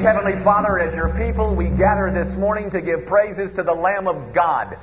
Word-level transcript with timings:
Heavenly 0.00 0.42
Father, 0.42 0.78
as 0.78 0.94
your 0.94 1.10
people, 1.10 1.54
we 1.54 1.68
gather 1.68 2.10
this 2.10 2.34
morning 2.38 2.70
to 2.70 2.80
give 2.80 3.04
praises 3.04 3.52
to 3.52 3.62
the 3.62 3.74
Lamb 3.74 4.08
of 4.08 4.34
God, 4.34 4.78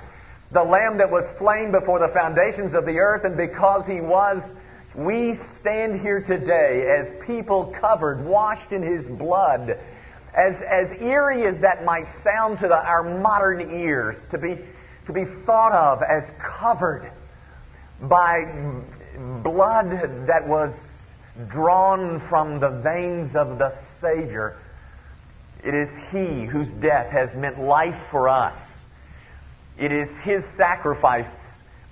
the 0.52 0.62
Lamb 0.62 1.00
that 1.00 1.10
was 1.10 1.24
slain 1.40 1.72
before 1.72 1.98
the 1.98 2.14
foundations 2.14 2.76
of 2.76 2.86
the 2.86 3.00
earth, 3.00 3.24
and 3.24 3.36
because 3.36 3.88
He 3.88 4.00
was, 4.00 4.44
we 4.96 5.36
stand 5.60 6.00
here 6.02 6.22
today 6.22 6.86
as 7.00 7.10
people 7.26 7.76
covered, 7.82 8.24
washed 8.24 8.72
in 8.72 8.84
His 8.84 9.10
blood. 9.18 9.80
As, 10.38 10.62
as 10.62 10.94
eerie 11.02 11.48
as 11.48 11.60
that 11.62 11.84
might 11.84 12.06
sound 12.24 12.60
to 12.60 12.68
the, 12.68 12.78
our 12.78 13.02
modern 13.20 13.72
ears, 13.72 14.18
to 14.30 14.38
be, 14.38 14.60
to 15.08 15.14
be 15.14 15.26
thought 15.48 15.72
of 15.72 16.04
as 16.04 16.30
covered 16.40 17.12
by 18.04 18.46
blood 19.42 19.90
that 20.28 20.48
was 20.48 20.78
drawn 21.50 22.20
from 22.30 22.60
the 22.60 22.70
veins 22.84 23.36
of 23.36 23.58
the 23.58 23.74
Savior. 24.00 24.58
It 25.68 25.76
is 25.76 25.90
He 26.12 26.46
whose 26.46 26.70
death 26.82 27.12
has 27.12 27.36
meant 27.36 27.60
life 27.60 28.10
for 28.10 28.30
us. 28.30 28.56
It 29.78 29.92
is 29.92 30.08
His 30.24 30.46
sacrifice 30.56 31.30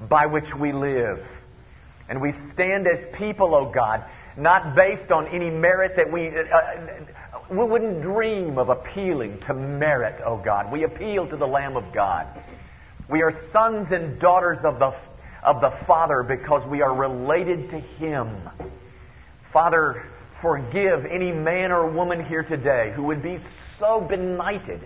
by 0.09 0.27
which 0.27 0.55
we 0.57 0.71
live. 0.71 1.19
And 2.07 2.21
we 2.21 2.31
stand 2.53 2.87
as 2.87 3.03
people, 3.17 3.53
O 3.53 3.67
oh 3.67 3.71
God, 3.73 4.05
not 4.37 4.77
based 4.77 5.11
on 5.11 5.27
any 5.27 5.49
merit 5.49 5.97
that 5.97 6.09
we. 6.09 6.29
Uh, 6.29 7.03
we 7.51 7.65
wouldn't 7.65 8.01
dream 8.01 8.57
of 8.57 8.69
appealing 8.69 9.41
to 9.41 9.53
merit, 9.53 10.21
O 10.25 10.35
oh 10.35 10.37
God. 10.37 10.71
We 10.71 10.83
appeal 10.83 11.27
to 11.27 11.35
the 11.35 11.47
Lamb 11.47 11.75
of 11.75 11.93
God. 11.93 12.27
We 13.09 13.23
are 13.23 13.33
sons 13.51 13.91
and 13.91 14.21
daughters 14.21 14.59
of 14.63 14.79
the, 14.79 14.95
of 15.43 15.59
the 15.59 15.71
Father 15.85 16.23
because 16.23 16.65
we 16.65 16.81
are 16.81 16.95
related 16.95 17.71
to 17.71 17.79
Him. 17.81 18.37
Father, 19.51 20.01
forgive 20.41 21.05
any 21.05 21.33
man 21.33 21.73
or 21.73 21.91
woman 21.91 22.23
here 22.23 22.43
today 22.43 22.93
who 22.95 23.03
would 23.03 23.21
be 23.21 23.39
so 23.79 24.01
benighted 24.01 24.81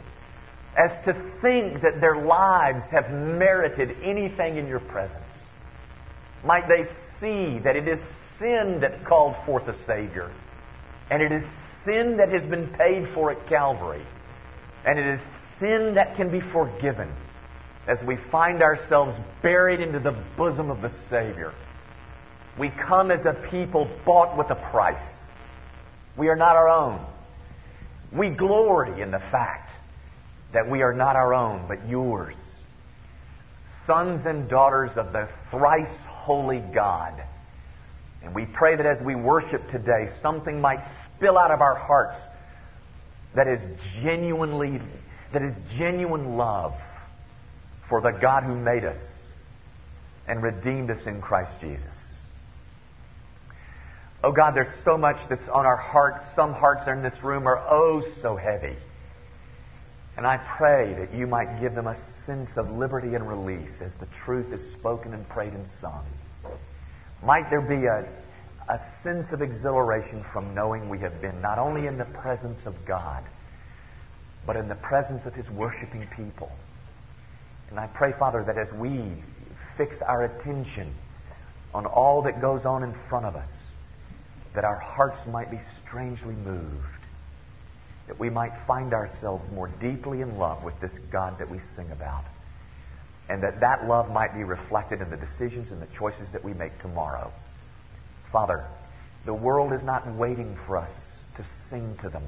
as 0.78 0.92
to 1.06 1.14
think 1.42 1.82
that 1.82 2.00
their 2.00 2.18
lives 2.18 2.84
have 2.92 3.12
merited 3.12 3.96
anything 4.04 4.58
in 4.58 4.68
your 4.68 4.80
presence. 4.80 5.24
Might 6.44 6.68
they 6.68 6.86
see 7.20 7.60
that 7.60 7.76
it 7.76 7.88
is 7.88 8.00
sin 8.40 8.80
that 8.82 9.04
called 9.04 9.36
forth 9.46 9.68
a 9.68 9.86
Savior, 9.86 10.32
and 11.10 11.22
it 11.22 11.32
is 11.32 11.44
sin 11.86 12.18
that 12.18 12.30
has 12.30 12.46
been 12.46 12.68
paid 12.68 13.10
for 13.14 13.32
at 13.32 13.48
Calvary, 13.48 14.06
and 14.86 14.98
it 14.98 15.06
is 15.06 15.22
sin 15.60 15.96
that 15.96 16.16
can 16.16 16.32
be 16.32 16.40
forgiven 16.40 17.12
as 17.88 18.04
we 18.04 18.16
find 18.16 18.62
ourselves 18.62 19.18
buried 19.42 19.82
into 19.82 20.00
the 20.00 20.12
bosom 20.38 20.70
of 20.70 20.82
the 20.82 20.92
Savior. 21.10 21.54
We 22.58 22.70
come 22.70 23.12
as 23.12 23.26
a 23.26 23.34
people 23.50 23.90
bought 24.06 24.38
with 24.38 24.50
a 24.52 24.56
price. 24.56 25.26
We 26.16 26.30
are 26.30 26.36
not 26.36 26.56
our 26.56 26.70
own. 26.70 27.06
We 28.12 28.30
glory 28.30 29.02
in 29.02 29.12
the 29.12 29.20
fact 29.20 29.72
that 30.54 30.70
we 30.70 30.82
are 30.82 30.94
not 30.94 31.16
our 31.16 31.34
own, 31.34 31.68
but 31.68 31.88
yours. 31.88 32.36
Sons 33.86 34.26
and 34.26 34.50
daughters 34.50 34.98
of 34.98 35.14
the 35.14 35.30
thrice 35.52 35.96
holy 36.08 36.60
God. 36.74 37.14
And 38.24 38.36
we 38.36 38.46
pray 38.46 38.76
that 38.76 38.86
as 38.86 39.02
we 39.02 39.16
worship 39.16 39.70
today, 39.70 40.08
something 40.22 40.60
might 40.60 40.82
spill 41.06 41.38
out 41.38 41.52
of 41.52 41.62
our 41.62 41.76
hearts 41.76 42.18
that 43.36 43.48
is 43.48 43.62
genuinely, 44.02 44.80
that 45.34 45.42
is 45.42 45.56
genuine 45.78 46.36
love 46.36 46.74
for 47.88 48.02
the 48.02 48.12
God 48.12 48.44
who 48.44 48.56
made 48.56 48.84
us 48.84 48.98
and 50.28 50.44
redeemed 50.44 50.92
us 50.92 51.06
in 51.06 51.22
Christ 51.22 51.52
Jesus. 51.62 51.96
Oh 54.22 54.34
God, 54.34 54.54
there's 54.54 54.84
so 54.84 54.98
much 54.98 55.18
that's 55.30 55.48
on 55.48 55.66
our 55.66 55.78
hearts. 55.78 56.22
Some 56.36 56.54
hearts 56.54 56.88
in 56.88 57.02
this 57.02 57.24
room 57.24 57.48
are 57.48 57.58
oh 57.70 58.04
so 58.22 58.36
heavy. 58.36 58.76
And 60.18 60.28
I 60.28 60.38
pray 60.58 60.94
that 61.00 61.14
you 61.14 61.26
might 61.26 61.62
give 61.62 61.74
them 61.74 61.88
a 61.88 61.98
sense 62.26 62.58
of 62.58 62.70
liberty 62.70 63.16
and 63.16 63.26
release 63.26 63.80
as 63.82 63.96
the 63.96 64.08
truth 64.26 64.52
is 64.52 64.74
spoken 64.74 65.14
and 65.14 65.28
prayed 65.30 65.54
and 65.54 65.66
sung. 65.66 66.06
Might 67.24 67.50
there 67.50 67.62
be 67.62 67.86
a, 67.86 68.06
a 68.68 68.80
sense 69.02 69.32
of 69.32 69.42
exhilaration 69.42 70.26
from 70.34 70.54
knowing 70.54 70.90
we 70.90 71.00
have 71.00 71.22
been 71.22 71.42
not 71.42 71.58
only 71.58 71.88
in 71.88 71.98
the 71.98 72.04
presence 72.04 72.60
of 72.66 72.76
God, 72.86 73.24
but 74.46 74.58
in 74.58 74.68
the 74.68 74.76
presence 74.76 75.26
of 75.26 75.34
His 75.34 75.50
worshiping 75.50 76.06
people. 76.14 76.52
And 77.70 77.80
I 77.80 77.88
pray, 77.88 78.12
Father, 78.20 78.44
that 78.44 78.58
as 78.58 78.74
we 78.74 79.14
fix 79.78 80.02
our 80.02 80.26
attention 80.26 80.94
on 81.74 81.86
all 81.86 82.24
that 82.24 82.42
goes 82.42 82.66
on 82.66 82.84
in 82.84 82.94
front 83.08 83.26
of 83.26 83.38
us, 83.38 83.48
that 84.56 84.64
our 84.64 84.78
hearts 84.78 85.28
might 85.28 85.52
be 85.52 85.60
strangely 85.86 86.34
moved, 86.34 87.06
that 88.08 88.20
we 88.20 88.30
might 88.30 88.52
find 88.66 88.94
ourselves 88.94 89.52
more 89.52 89.70
deeply 89.80 90.22
in 90.22 90.38
love 90.38 90.64
with 90.64 90.80
this 90.82 90.98
God 91.12 91.38
that 91.40 91.50
we 91.50 91.60
sing 91.60 91.92
about, 91.92 92.24
and 93.30 93.44
that 93.44 93.60
that 93.60 93.88
love 93.88 94.10
might 94.10 94.34
be 94.34 94.44
reflected 94.44 95.02
in 95.02 95.10
the 95.10 95.18
decisions 95.18 95.72
and 95.72 95.82
the 95.82 95.88
choices 95.98 96.32
that 96.32 96.44
we 96.44 96.54
make 96.54 96.78
tomorrow. 96.80 97.32
Father, 98.32 98.66
the 99.26 99.34
world 99.34 99.74
is 99.74 99.84
not 99.84 100.08
waiting 100.16 100.58
for 100.66 100.78
us 100.78 100.92
to 101.38 101.46
sing 101.70 101.96
to 102.02 102.10
them. 102.10 102.24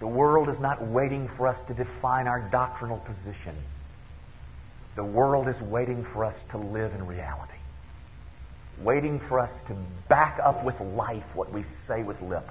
The 0.00 0.06
world 0.06 0.48
is 0.48 0.60
not 0.60 0.86
waiting 0.86 1.28
for 1.36 1.46
us 1.46 1.60
to 1.68 1.74
define 1.74 2.26
our 2.26 2.48
doctrinal 2.50 2.98
position. 2.98 3.56
The 4.96 5.04
world 5.04 5.48
is 5.48 5.60
waiting 5.62 6.04
for 6.04 6.24
us 6.24 6.34
to 6.50 6.58
live 6.58 6.92
in 6.92 7.06
reality 7.06 7.59
waiting 8.82 9.20
for 9.28 9.38
us 9.38 9.50
to 9.68 9.76
back 10.08 10.38
up 10.42 10.64
with 10.64 10.78
life 10.80 11.24
what 11.34 11.52
we 11.52 11.62
say 11.86 12.02
with 12.02 12.20
lip. 12.22 12.44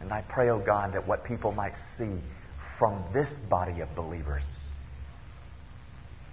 And 0.00 0.12
I 0.12 0.22
pray, 0.28 0.50
oh 0.50 0.62
God, 0.64 0.94
that 0.94 1.06
what 1.06 1.24
people 1.24 1.52
might 1.52 1.74
see 1.96 2.20
from 2.78 3.02
this 3.12 3.30
body 3.50 3.80
of 3.80 3.94
believers 3.96 4.44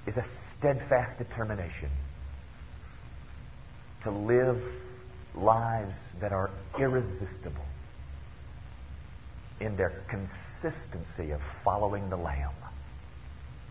is 0.05 0.17
a 0.17 0.23
steadfast 0.57 1.17
determination 1.17 1.89
to 4.03 4.11
live 4.11 4.61
lives 5.33 5.95
that 6.21 6.31
are 6.31 6.51
irresistible 6.79 7.65
in 9.59 9.75
their 9.75 10.03
consistency 10.09 11.31
of 11.31 11.39
following 11.63 12.09
the 12.09 12.17
Lamb. 12.17 12.53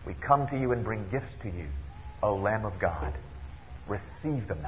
We 0.05 0.13
come 0.15 0.47
to 0.47 0.59
you 0.59 0.73
and 0.73 0.83
bring 0.83 1.07
gifts 1.09 1.33
to 1.43 1.49
you, 1.49 1.67
O 2.21 2.35
Lamb 2.35 2.65
of 2.65 2.79
God 2.79 3.13
receive 3.87 4.47
them, 4.47 4.65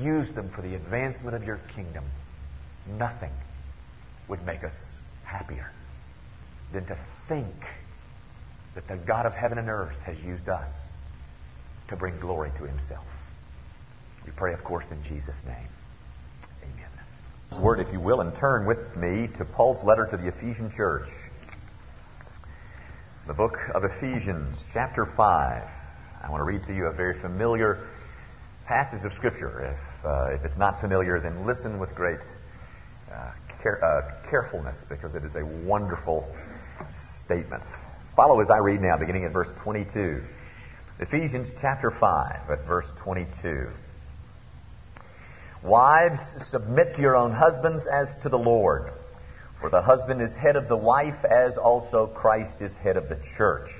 use 0.00 0.32
them 0.32 0.50
for 0.50 0.62
the 0.62 0.74
advancement 0.74 1.34
of 1.36 1.44
your 1.44 1.60
kingdom, 1.74 2.04
nothing 2.98 3.32
would 4.28 4.44
make 4.46 4.64
us 4.64 4.74
happier 5.24 5.70
than 6.72 6.84
to 6.86 6.98
think 7.28 7.54
that 8.74 8.88
the 8.88 8.96
God 8.96 9.26
of 9.26 9.32
heaven 9.34 9.58
and 9.58 9.68
earth 9.68 9.98
has 10.04 10.18
used 10.22 10.48
us 10.48 10.68
to 11.88 11.96
bring 11.96 12.18
glory 12.20 12.50
to 12.56 12.64
himself. 12.64 13.04
We 14.24 14.32
pray, 14.32 14.54
of 14.54 14.64
course, 14.64 14.86
in 14.90 15.02
Jesus' 15.02 15.36
name. 15.44 15.68
Amen. 16.62 17.62
Word, 17.62 17.80
if 17.80 17.92
you 17.92 18.00
will, 18.00 18.20
and 18.20 18.34
turn 18.34 18.66
with 18.66 18.96
me 18.96 19.28
to 19.36 19.44
Paul's 19.44 19.84
letter 19.84 20.06
to 20.10 20.16
the 20.16 20.28
Ephesian 20.28 20.70
church. 20.70 21.08
The 23.26 23.34
book 23.34 23.56
of 23.74 23.84
Ephesians, 23.84 24.58
chapter 24.72 25.04
5. 25.04 25.16
I 25.18 26.30
want 26.30 26.40
to 26.40 26.44
read 26.44 26.64
to 26.64 26.74
you 26.74 26.86
a 26.86 26.92
very 26.92 27.20
familiar 27.20 27.88
passage 28.66 29.04
of 29.04 29.12
Scripture. 29.14 29.74
If, 29.74 30.04
uh, 30.04 30.34
if 30.34 30.44
it's 30.44 30.58
not 30.58 30.80
familiar, 30.80 31.20
then 31.20 31.46
listen 31.46 31.78
with 31.78 31.94
great 31.94 32.20
uh, 33.12 33.32
care, 33.62 33.84
uh, 33.84 34.30
carefulness 34.30 34.84
because 34.88 35.14
it 35.14 35.24
is 35.24 35.34
a 35.36 35.44
wonderful 35.66 36.26
statement. 37.24 37.62
Follow 38.16 38.40
as 38.40 38.50
I 38.50 38.58
read 38.58 38.80
now, 38.80 38.96
beginning 38.98 39.24
at 39.24 39.32
verse 39.32 39.52
22. 39.62 40.22
Ephesians 41.00 41.54
chapter 41.60 41.90
5, 41.90 42.50
at 42.50 42.66
verse 42.66 42.90
22. 43.02 43.68
Wives, 45.64 46.20
submit 46.50 46.94
to 46.96 47.02
your 47.02 47.16
own 47.16 47.32
husbands 47.32 47.86
as 47.86 48.14
to 48.22 48.28
the 48.28 48.38
Lord. 48.38 48.92
For 49.60 49.70
the 49.70 49.80
husband 49.80 50.20
is 50.20 50.34
head 50.34 50.56
of 50.56 50.68
the 50.68 50.76
wife, 50.76 51.24
as 51.24 51.56
also 51.56 52.08
Christ 52.08 52.60
is 52.60 52.76
head 52.76 52.96
of 52.96 53.08
the 53.08 53.18
church. 53.36 53.70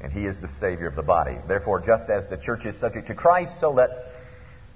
And 0.00 0.12
he 0.12 0.26
is 0.26 0.40
the 0.40 0.48
Savior 0.48 0.88
of 0.88 0.96
the 0.96 1.02
body. 1.02 1.36
Therefore, 1.46 1.80
just 1.80 2.10
as 2.10 2.26
the 2.26 2.36
church 2.36 2.66
is 2.66 2.78
subject 2.78 3.06
to 3.06 3.14
Christ, 3.14 3.60
so 3.60 3.70
let 3.70 4.11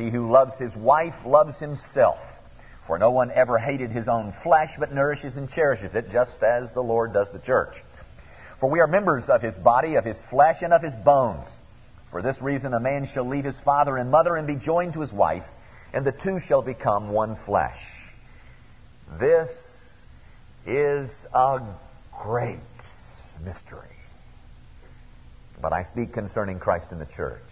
He 0.00 0.08
who 0.08 0.30
loves 0.30 0.58
his 0.58 0.74
wife 0.74 1.26
loves 1.26 1.58
himself. 1.60 2.18
For 2.86 2.98
no 2.98 3.10
one 3.10 3.30
ever 3.32 3.58
hated 3.58 3.90
his 3.90 4.08
own 4.08 4.32
flesh, 4.42 4.70
but 4.78 4.94
nourishes 4.94 5.36
and 5.36 5.46
cherishes 5.46 5.94
it, 5.94 6.08
just 6.08 6.42
as 6.42 6.72
the 6.72 6.80
Lord 6.80 7.12
does 7.12 7.30
the 7.30 7.38
church. 7.38 7.76
For 8.58 8.70
we 8.70 8.80
are 8.80 8.86
members 8.86 9.28
of 9.28 9.42
his 9.42 9.58
body, 9.58 9.96
of 9.96 10.04
his 10.06 10.20
flesh, 10.30 10.62
and 10.62 10.72
of 10.72 10.82
his 10.82 10.94
bones. 10.94 11.48
For 12.10 12.22
this 12.22 12.40
reason, 12.40 12.72
a 12.72 12.80
man 12.80 13.04
shall 13.04 13.28
leave 13.28 13.44
his 13.44 13.58
father 13.60 13.98
and 13.98 14.10
mother 14.10 14.36
and 14.36 14.46
be 14.46 14.56
joined 14.56 14.94
to 14.94 15.02
his 15.02 15.12
wife, 15.12 15.44
and 15.92 16.02
the 16.02 16.12
two 16.12 16.40
shall 16.40 16.62
become 16.62 17.10
one 17.10 17.36
flesh. 17.36 17.78
This 19.18 19.50
is 20.66 21.26
a 21.34 21.60
great 22.22 22.58
mystery. 23.44 23.96
But 25.60 25.74
I 25.74 25.82
speak 25.82 26.14
concerning 26.14 26.58
Christ 26.58 26.90
and 26.90 27.00
the 27.02 27.06
church. 27.06 27.49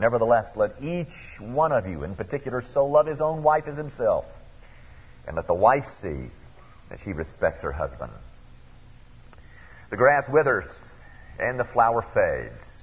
Nevertheless, 0.00 0.46
let 0.56 0.70
each 0.80 1.12
one 1.38 1.72
of 1.72 1.86
you 1.86 2.04
in 2.04 2.16
particular 2.16 2.62
so 2.62 2.86
love 2.86 3.06
his 3.06 3.20
own 3.20 3.42
wife 3.42 3.68
as 3.68 3.76
himself, 3.76 4.24
and 5.26 5.36
let 5.36 5.46
the 5.46 5.54
wife 5.54 5.84
see 6.00 6.30
that 6.88 6.98
she 7.04 7.12
respects 7.12 7.60
her 7.60 7.70
husband. 7.70 8.10
The 9.90 9.98
grass 9.98 10.24
withers 10.32 10.64
and 11.38 11.60
the 11.60 11.64
flower 11.64 12.00
fades, 12.14 12.82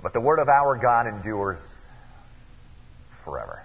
but 0.00 0.12
the 0.12 0.20
word 0.20 0.38
of 0.38 0.48
our 0.48 0.78
God 0.78 1.08
endures 1.08 1.58
forever. 3.24 3.64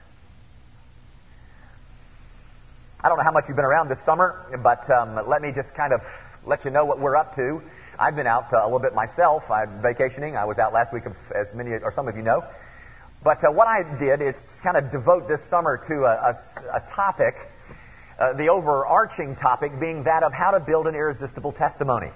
I 3.03 3.07
don't 3.07 3.17
know 3.19 3.23
how 3.23 3.31
much 3.31 3.45
you've 3.47 3.55
been 3.55 3.65
around 3.65 3.87
this 3.87 4.03
summer, 4.03 4.47
but 4.63 4.89
um, 4.89 5.27
let 5.27 5.43
me 5.43 5.51
just 5.51 5.75
kind 5.75 5.93
of 5.93 6.01
let 6.43 6.65
you 6.65 6.71
know 6.71 6.85
what 6.85 6.99
we're 6.99 7.15
up 7.15 7.35
to. 7.35 7.61
I've 7.99 8.15
been 8.15 8.27
out 8.27 8.53
uh, 8.53 8.63
a 8.63 8.63
little 8.63 8.79
bit 8.79 8.95
myself. 8.95 9.43
I'm 9.51 9.81
vacationing. 9.81 10.37
I 10.37 10.45
was 10.45 10.57
out 10.57 10.71
last 10.71 10.93
week, 10.93 11.03
as 11.35 11.53
many 11.53 11.71
or 11.71 11.91
some 11.91 12.07
of 12.07 12.15
you 12.15 12.21
know. 12.21 12.45
But 13.21 13.43
uh, 13.43 13.51
what 13.51 13.67
I 13.67 13.83
did 13.99 14.21
is 14.21 14.37
kind 14.63 14.77
of 14.77 14.89
devote 14.89 15.27
this 15.27 15.43
summer 15.49 15.77
to 15.89 16.05
a, 16.05 16.31
a, 16.31 16.77
a 16.77 16.95
topic, 16.95 17.35
uh, 18.17 18.33
the 18.37 18.47
overarching 18.47 19.35
topic 19.35 19.73
being 19.81 20.03
that 20.03 20.23
of 20.23 20.31
how 20.31 20.51
to 20.51 20.61
build 20.61 20.87
an 20.87 20.95
irresistible 20.95 21.51
testimony. 21.51 22.07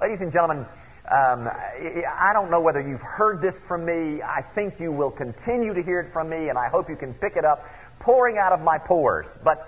Ladies 0.00 0.22
and 0.22 0.32
gentlemen, 0.32 0.64
um, 1.10 1.46
I 1.46 2.30
don't 2.32 2.50
know 2.50 2.62
whether 2.62 2.80
you've 2.80 3.02
heard 3.02 3.42
this 3.42 3.62
from 3.68 3.84
me. 3.84 4.22
I 4.22 4.40
think 4.54 4.80
you 4.80 4.92
will 4.92 5.10
continue 5.10 5.74
to 5.74 5.82
hear 5.82 6.00
it 6.00 6.10
from 6.10 6.30
me, 6.30 6.48
and 6.48 6.56
I 6.56 6.70
hope 6.70 6.88
you 6.88 6.96
can 6.96 7.12
pick 7.12 7.36
it 7.36 7.44
up 7.44 7.64
pouring 8.00 8.38
out 8.38 8.52
of 8.52 8.60
my 8.60 8.78
pores. 8.78 9.38
But 9.44 9.58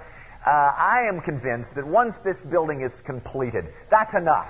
uh, 0.46 0.48
I 0.48 1.02
am 1.06 1.20
convinced 1.20 1.74
that 1.74 1.86
once 1.86 2.14
this 2.24 2.40
building 2.40 2.80
is 2.80 2.98
completed, 3.04 3.66
that's 3.90 4.14
enough. 4.14 4.48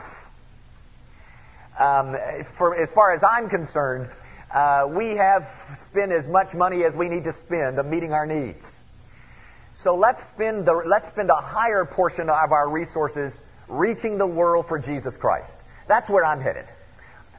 Um, 1.81 2.15
for, 2.59 2.77
as 2.77 2.91
far 2.93 3.15
as 3.15 3.23
I'm 3.23 3.49
concerned, 3.49 4.11
uh, 4.53 4.87
we 4.95 5.17
have 5.17 5.45
spent 5.87 6.13
as 6.13 6.29
much 6.29 6.53
money 6.53 6.85
as 6.85 6.95
we 6.95 7.09
need 7.09 7.25
to 7.25 7.33
spend 7.33 7.79
on 7.79 7.89
meeting 7.89 8.13
our 8.13 8.27
needs. 8.27 8.67
So 9.75 9.95
let's 9.95 10.21
spend, 10.29 10.67
the, 10.67 10.75
let's 10.87 11.09
spend 11.09 11.31
a 11.31 11.41
higher 11.41 11.87
portion 11.87 12.29
of 12.29 12.53
our 12.53 12.69
resources 12.69 13.33
reaching 13.67 14.19
the 14.19 14.27
world 14.27 14.67
for 14.69 14.79
Jesus 14.79 15.17
Christ. 15.17 15.57
That's 15.89 16.11
where 16.11 16.23
I'm 16.23 16.43
headed. 16.43 16.67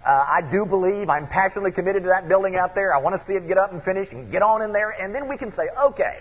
Uh, 0.04 0.10
I 0.10 0.42
do 0.52 0.66
believe, 0.66 1.08
I'm 1.08 1.28
passionately 1.28 1.72
committed 1.72 2.02
to 2.04 2.10
that 2.10 2.28
building 2.28 2.56
out 2.56 2.74
there. 2.74 2.96
I 2.96 2.98
want 2.98 3.16
to 3.20 3.24
see 3.28 3.34
it 3.34 3.48
get 3.48 3.60
up 3.60 3.72
and 3.72 3.84
finish 3.84 4.12
and 4.12 4.32
get 4.32 4.42
on 4.42 4.64
in 4.64 4.74
there, 4.74 4.90
and 4.90 5.14
then 5.14 5.30
we 5.30 5.38
can 5.38 5.52
say, 5.52 5.64
okay, 5.80 6.18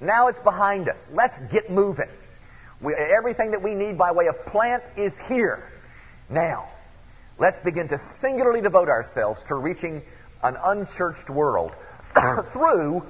now 0.00 0.26
it's 0.26 0.40
behind 0.40 0.88
us. 0.88 1.06
Let's 1.12 1.38
get 1.52 1.70
moving. 1.70 2.10
We, 2.82 2.94
everything 2.94 3.52
that 3.52 3.62
we 3.62 3.74
need 3.74 3.96
by 3.96 4.10
way 4.10 4.26
of 4.26 4.44
plant 4.46 4.82
is 4.96 5.12
here. 5.28 5.68
Now, 6.28 6.70
let's 7.40 7.58
begin 7.60 7.88
to 7.88 7.98
singularly 8.20 8.60
devote 8.60 8.88
ourselves 8.88 9.42
to 9.48 9.54
reaching 9.56 10.02
an 10.42 10.56
unchurched 10.62 11.30
world 11.30 11.72
through 12.52 13.02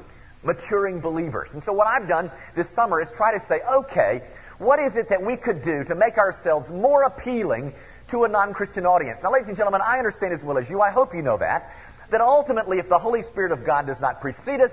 maturing 0.44 1.00
believers. 1.00 1.50
And 1.52 1.62
so 1.62 1.72
what 1.72 1.88
I've 1.88 2.08
done 2.08 2.30
this 2.56 2.72
summer 2.74 3.02
is 3.02 3.08
try 3.16 3.32
to 3.32 3.40
say, 3.46 3.60
okay, 3.70 4.22
what 4.58 4.78
is 4.78 4.96
it 4.96 5.08
that 5.08 5.22
we 5.22 5.36
could 5.36 5.62
do 5.64 5.84
to 5.84 5.94
make 5.94 6.16
ourselves 6.16 6.70
more 6.70 7.02
appealing 7.02 7.74
to 8.10 8.24
a 8.24 8.28
non-Christian 8.28 8.86
audience? 8.86 9.18
Now, 9.22 9.32
ladies 9.32 9.48
and 9.48 9.56
gentlemen, 9.56 9.80
I 9.84 9.98
understand 9.98 10.32
as 10.32 10.44
well 10.44 10.58
as 10.58 10.70
you, 10.70 10.80
I 10.80 10.90
hope 10.90 11.12
you 11.12 11.22
know 11.22 11.36
that, 11.38 11.70
that 12.10 12.20
ultimately 12.20 12.78
if 12.78 12.88
the 12.88 12.98
Holy 12.98 13.22
Spirit 13.22 13.52
of 13.52 13.66
God 13.66 13.86
does 13.86 14.00
not 14.00 14.20
precede 14.20 14.60
us, 14.60 14.72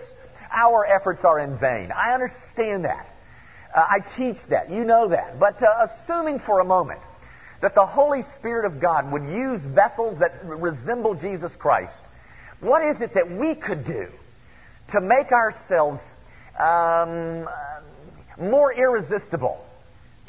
our 0.52 0.86
efforts 0.86 1.26
are 1.26 1.40
in 1.40 1.58
vain. 1.58 1.92
I 1.92 2.14
understand 2.14 2.86
that. 2.86 3.08
Uh, 3.76 3.86
I 3.90 4.00
teach 4.16 4.38
that. 4.50 4.70
You 4.70 4.86
know 4.86 5.10
that. 5.10 5.40
But 5.40 5.62
uh, 5.62 5.88
assuming 5.88 6.40
for 6.40 6.60
a 6.60 6.66
moment 6.66 7.02
that 7.62 7.74
the 7.76 7.86
Holy 7.86 8.22
Spirit 8.38 8.66
of 8.66 8.80
God 8.80 9.12
would 9.12 9.24
use 9.24 9.62
vessels 9.62 10.20
that 10.20 10.44
resemble 10.46 11.16
Jesus 11.16 11.56
Christ, 11.56 12.04
what 12.60 12.84
is 12.84 13.02
it 13.02 13.14
that 13.14 13.30
we 13.30 13.56
could 13.56 13.86
do 13.86 14.08
to 14.92 15.02
make 15.02 15.32
ourselves 15.32 16.02
um, 16.60 17.48
more 18.40 18.74
irresistible 18.74 19.64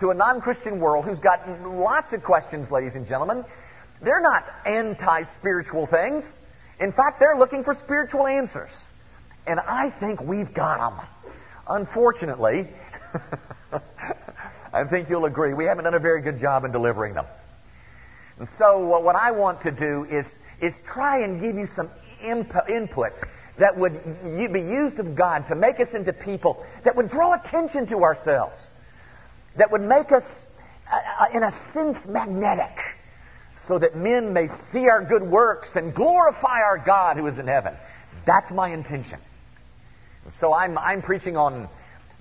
to 0.01 0.11
a 0.11 0.15
non 0.15 0.41
Christian 0.41 0.81
world 0.81 1.05
who's 1.05 1.21
got 1.21 1.49
lots 1.63 2.13
of 2.13 2.23
questions, 2.23 2.71
ladies 2.71 2.95
and 2.95 3.07
gentlemen? 3.07 3.45
They're 4.03 4.21
not 4.21 4.45
anti 4.65 5.23
spiritual 5.39 5.87
things. 5.87 6.25
In 6.81 6.93
fact, 6.93 7.19
they're 7.19 7.37
looking 7.37 7.65
for 7.65 7.75
spiritual 7.75 8.27
answers. 8.27 8.71
And 9.47 9.59
I 9.59 9.91
think 9.91 10.21
we've 10.21 10.53
got 10.55 10.79
them. 10.79 11.07
Unfortunately, 11.67 12.69
I 14.73 14.85
think 14.85 15.09
you'll 15.09 15.25
agree, 15.25 15.55
we 15.55 15.65
haven't 15.65 15.85
done 15.85 15.95
a 15.95 15.99
very 15.99 16.23
good 16.23 16.39
job 16.39 16.65
in 16.65 16.73
delivering 16.73 17.15
them. 17.15 17.27
And 18.39 18.49
so 18.59 19.01
what 19.01 19.17
I 19.17 19.33
want 19.33 19.63
to 19.63 19.71
do 19.71 20.05
is, 20.05 20.27
is 20.61 20.75
try 20.87 21.25
and 21.25 21.41
give 21.41 21.57
you 21.57 21.67
some 21.67 21.91
input 22.23 23.13
that 23.59 23.77
would 23.77 24.01
be 24.53 24.61
used 24.61 24.99
of 25.01 25.17
God 25.17 25.47
to 25.49 25.55
make 25.55 25.81
us 25.81 25.95
into 25.95 26.13
people 26.13 26.65
that 26.85 26.95
would 26.95 27.09
draw 27.09 27.35
attention 27.35 27.87
to 27.89 28.03
ourselves, 28.05 28.57
that 29.57 29.73
would 29.73 29.81
make 29.81 30.13
us, 30.13 30.23
uh, 30.91 30.97
uh, 31.21 31.37
in 31.37 31.43
a 31.43 31.73
sense, 31.73 32.07
magnetic, 32.07 32.77
so 33.67 33.79
that 33.79 33.97
men 33.97 34.33
may 34.33 34.47
see 34.71 34.89
our 34.89 35.05
good 35.05 35.23
works 35.23 35.71
and 35.75 35.93
glorify 35.95 36.61
our 36.61 36.79
God 36.79 37.17
who 37.17 37.27
is 37.27 37.39
in 37.39 37.47
heaven. 37.49 37.75
That's 38.25 38.53
my 38.53 38.73
intention. 38.73 39.19
So 40.39 40.53
I'm, 40.53 40.79
I'm 40.79 41.03
preaching 41.03 41.37
on 41.37 41.69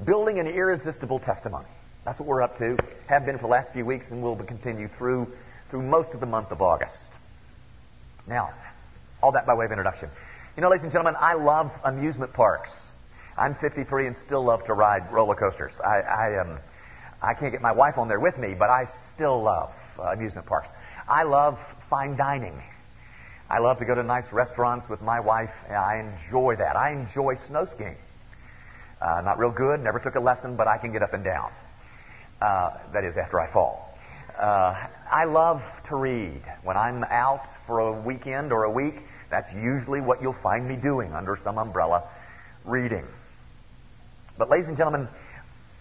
building 0.03 0.39
an 0.39 0.47
irresistible 0.47 1.19
testimony. 1.19 1.67
That's 2.07 2.19
what 2.19 2.29
we're 2.29 2.41
up 2.41 2.57
to, 2.59 2.77
have 3.09 3.25
been 3.25 3.35
for 3.35 3.41
the 3.41 3.51
last 3.51 3.73
few 3.73 3.83
weeks, 3.85 4.11
and 4.11 4.23
will 4.23 4.37
continue 4.37 4.87
through, 4.87 5.27
through 5.69 5.81
most 5.81 6.13
of 6.13 6.21
the 6.21 6.25
month 6.25 6.53
of 6.53 6.61
August. 6.61 6.95
Now, 8.25 8.53
all 9.21 9.33
that 9.33 9.45
by 9.45 9.53
way 9.53 9.65
of 9.65 9.71
introduction. 9.71 10.09
You 10.55 10.63
know, 10.63 10.69
ladies 10.69 10.83
and 10.83 10.91
gentlemen, 10.93 11.15
I 11.19 11.33
love 11.33 11.69
amusement 11.83 12.31
parks. 12.31 12.69
I'm 13.37 13.55
53 13.55 14.07
and 14.07 14.15
still 14.15 14.41
love 14.41 14.63
to 14.67 14.73
ride 14.73 15.11
roller 15.11 15.35
coasters. 15.35 15.77
I, 15.83 15.99
I, 15.99 16.39
um, 16.39 16.59
I 17.21 17.33
can't 17.33 17.51
get 17.51 17.61
my 17.61 17.73
wife 17.73 17.97
on 17.97 18.07
there 18.07 18.21
with 18.21 18.37
me, 18.37 18.55
but 18.57 18.69
I 18.69 18.85
still 19.13 19.43
love 19.43 19.73
uh, 19.99 20.03
amusement 20.03 20.47
parks. 20.47 20.69
I 21.09 21.23
love 21.23 21.59
fine 21.89 22.15
dining. 22.15 22.63
I 23.49 23.59
love 23.59 23.79
to 23.79 23.85
go 23.85 23.95
to 23.95 24.03
nice 24.03 24.31
restaurants 24.31 24.87
with 24.87 25.01
my 25.01 25.19
wife. 25.19 25.51
I 25.69 25.99
enjoy 25.99 26.55
that. 26.55 26.77
I 26.77 26.93
enjoy 26.93 27.35
snow 27.35 27.65
skiing. 27.65 27.97
Uh, 29.01 29.19
not 29.25 29.39
real 29.39 29.51
good, 29.51 29.81
never 29.81 29.99
took 29.99 30.15
a 30.15 30.21
lesson, 30.21 30.55
but 30.55 30.69
I 30.69 30.77
can 30.77 30.93
get 30.93 31.03
up 31.03 31.13
and 31.13 31.25
down. 31.25 31.51
Uh, 32.41 32.77
that 32.93 33.03
is, 33.03 33.17
after 33.17 33.39
I 33.39 33.51
fall. 33.51 33.97
Uh, 34.39 34.87
I 35.11 35.25
love 35.25 35.63
to 35.89 35.95
read. 35.95 36.41
When 36.63 36.77
I'm 36.77 37.03
out 37.05 37.45
for 37.65 37.79
a 37.79 38.01
weekend 38.01 38.51
or 38.51 38.65
a 38.65 38.71
week, 38.71 38.95
that's 39.29 39.51
usually 39.53 40.01
what 40.01 40.21
you'll 40.21 40.41
find 40.43 40.67
me 40.67 40.75
doing 40.75 41.13
under 41.13 41.35
some 41.43 41.57
umbrella, 41.57 42.03
reading. 42.63 43.05
But, 44.37 44.49
ladies 44.49 44.67
and 44.67 44.77
gentlemen, 44.77 45.07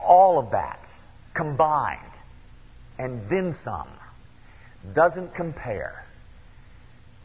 all 0.01 0.39
of 0.39 0.51
that 0.53 0.87
combined 1.35 2.01
and 2.99 3.29
then 3.29 3.55
some 3.63 3.89
doesn't 4.95 5.35
compare 5.35 6.05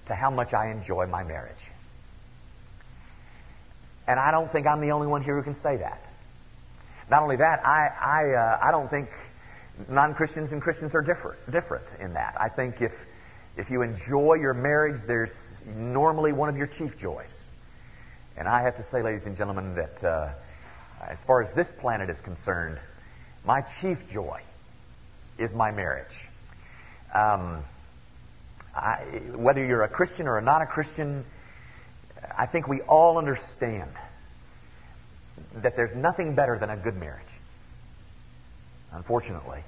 to 0.08 0.16
how 0.16 0.30
much 0.30 0.54
I 0.54 0.72
enjoy 0.72 1.08
my 1.08 1.24
marriage. 1.24 1.54
And 4.08 4.20
I 4.20 4.32
don't 4.32 4.52
think 4.52 4.68
I'm 4.68 4.82
the 4.82 4.92
only 4.92 5.08
one 5.08 5.24
here 5.24 5.36
who 5.38 5.44
can 5.44 5.56
say 5.56 5.78
that. 5.78 6.02
Not 7.10 7.24
only 7.24 7.38
that, 7.38 7.66
I, 7.66 7.88
I, 7.88 8.34
uh, 8.34 8.60
I 8.62 8.72
don't 8.72 8.90
think 8.90 9.10
non-Christians 9.90 10.52
and 10.52 10.62
Christians 10.62 10.94
are 10.96 11.02
different, 11.02 11.40
different 11.52 11.86
in 12.00 12.14
that. 12.14 12.36
I 12.40 12.50
think 12.50 12.82
if, 12.82 12.92
if 13.58 13.70
you 13.70 13.82
enjoy 13.82 14.36
your 14.36 14.54
marriage, 14.54 15.02
there's 15.08 15.34
normally 15.66 16.34
one 16.34 16.50
of 16.50 16.58
your 16.58 16.68
chief 16.68 16.98
joys. 16.98 17.34
And 18.38 18.48
I 18.48 18.62
have 18.64 18.78
to 18.78 18.84
say, 18.84 19.02
ladies 19.02 19.26
and 19.26 19.36
gentlemen, 19.38 19.76
that 19.76 20.04
uh, 20.04 20.34
as 21.08 21.20
far 21.24 21.42
as 21.42 21.54
this 21.54 21.72
planet 21.80 22.10
is 22.10 22.20
concerned, 22.22 22.80
my 23.46 23.62
chief 23.82 23.98
joy 24.12 24.42
is 25.38 25.54
my 25.54 25.72
marriage. 25.72 26.28
Um, 27.14 27.64
I, 28.76 29.04
whether 29.36 29.66
you're 29.66 29.84
a 29.84 29.90
Christian 29.90 30.28
or 30.28 30.40
not 30.40 30.62
a 30.62 30.66
Christian, 30.66 31.26
I 32.38 32.46
think 32.46 32.68
we 32.68 32.82
all 32.82 33.18
understand 33.18 33.92
that 35.62 35.76
there's 35.76 35.96
nothing 35.96 36.36
better 36.36 36.58
than 36.60 36.70
a 36.70 36.78
good 36.78 36.96
marriage. 36.96 37.24
Unfortunately, 38.92 39.64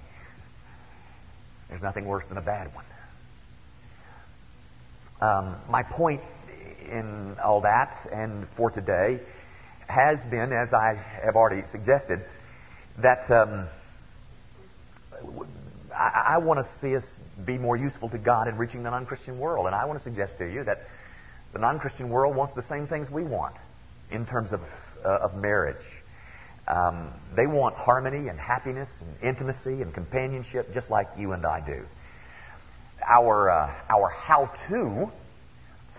there's 1.69 1.81
nothing 1.81 2.05
worse 2.05 2.25
than 2.27 2.37
a 2.37 2.41
bad 2.41 2.73
one. 2.73 2.85
Um, 5.21 5.55
my 5.69 5.83
point 5.83 6.21
in 6.91 7.37
all 7.43 7.61
that 7.61 7.95
and 8.11 8.47
for 8.57 8.69
today 8.69 9.21
has 9.87 10.19
been, 10.29 10.51
as 10.51 10.73
I 10.73 10.95
have 11.23 11.35
already 11.35 11.65
suggested, 11.67 12.25
that 13.01 13.29
um, 13.31 13.67
I, 15.93 16.35
I 16.35 16.37
want 16.39 16.59
to 16.59 16.79
see 16.79 16.95
us 16.95 17.05
be 17.45 17.57
more 17.57 17.77
useful 17.77 18.09
to 18.09 18.17
God 18.17 18.47
in 18.47 18.57
reaching 18.57 18.83
the 18.83 18.89
non 18.89 19.05
Christian 19.05 19.39
world. 19.39 19.65
And 19.65 19.75
I 19.75 19.85
want 19.85 19.99
to 19.99 20.03
suggest 20.03 20.37
to 20.39 20.45
you 20.45 20.63
that 20.65 20.79
the 21.53 21.59
non 21.59 21.79
Christian 21.79 22.09
world 22.09 22.35
wants 22.35 22.53
the 22.53 22.63
same 22.63 22.87
things 22.87 23.09
we 23.09 23.23
want 23.23 23.55
in 24.11 24.25
terms 24.25 24.51
of, 24.51 24.61
uh, 25.03 25.19
of 25.21 25.35
marriage. 25.35 25.85
Um, 26.67 27.11
they 27.35 27.45
want 27.45 27.75
harmony 27.75 28.29
and 28.29 28.39
happiness 28.39 28.89
and 29.01 29.21
intimacy 29.21 29.81
and 29.81 29.93
companionship 29.93 30.73
just 30.73 30.89
like 30.89 31.07
you 31.17 31.33
and 31.33 31.45
I 31.45 31.65
do. 31.65 31.83
Our, 33.05 33.49
uh, 33.49 33.73
our 33.89 34.09
how 34.09 34.51
to, 34.69 35.11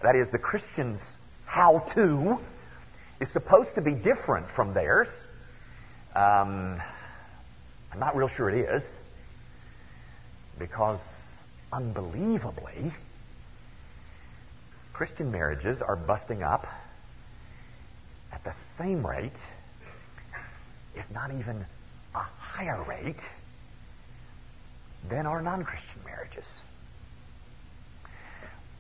that 0.03 0.17
is, 0.17 0.31
the 0.31 0.39
Christian's 0.39 1.03
how 1.45 1.81
to, 1.95 2.39
is 3.21 3.31
supposed 3.31 3.75
to 3.75 3.83
be 3.83 3.93
different 3.93 4.47
from 4.57 4.73
theirs. 4.73 5.09
Um, 6.15 6.81
I'm 7.93 8.01
not 8.01 8.17
real 8.17 8.29
sure 8.29 8.49
it 8.49 8.69
is 8.69 8.83
because 10.59 11.01
unbelievably, 11.73 12.93
Christian 14.93 15.31
marriages 15.31 15.83
are 15.83 15.97
busting 15.97 16.43
up 16.43 16.67
at 18.35 18.43
the 18.43 18.55
same 18.77 19.07
rate, 19.07 19.39
if 20.97 21.09
not 21.13 21.31
even 21.31 21.65
a 22.15 22.19
higher 22.19 22.83
rate, 22.83 23.21
than 25.09 25.27
our 25.27 25.41
non 25.41 25.65
Christian 25.65 26.01
marriages. 26.05 26.61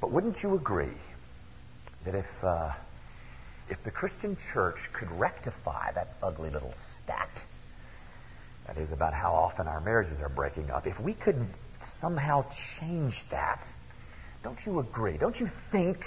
But 0.00 0.10
wouldn't 0.10 0.42
you 0.42 0.54
agree 0.54 0.96
that 2.04 2.14
if, 2.14 2.26
uh, 2.42 2.72
if 3.70 3.82
the 3.84 3.90
Christian 3.90 4.36
church 4.52 4.78
could 4.92 5.10
rectify 5.12 5.92
that 5.92 6.16
ugly 6.22 6.50
little 6.50 6.74
stat, 7.02 7.30
that 8.66 8.76
is 8.76 8.90
about 8.90 9.14
how 9.14 9.32
often 9.32 9.68
our 9.68 9.80
marriages 9.80 10.20
are 10.20 10.28
breaking 10.28 10.70
up, 10.70 10.86
if 10.86 10.98
we 10.98 11.14
could 11.14 11.46
somehow 12.00 12.44
change 12.80 13.22
that, 13.30 13.64
don't 14.42 14.58
you 14.66 14.80
agree? 14.80 15.16
Don't 15.16 15.38
you 15.38 15.48
think 15.70 15.98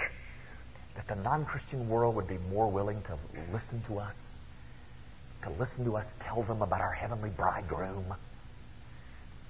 that 0.98 1.06
the 1.06 1.22
non 1.22 1.44
Christian 1.44 1.88
world 1.88 2.16
would 2.16 2.26
be 2.26 2.38
more 2.50 2.68
willing 2.68 3.00
to 3.02 3.16
listen 3.52 3.80
to 3.86 3.98
us? 3.98 4.14
To 5.44 5.50
listen 5.50 5.84
to 5.84 5.96
us 5.96 6.04
tell 6.20 6.42
them 6.42 6.60
about 6.60 6.80
our 6.80 6.90
heavenly 6.90 7.30
bridegroom? 7.30 8.12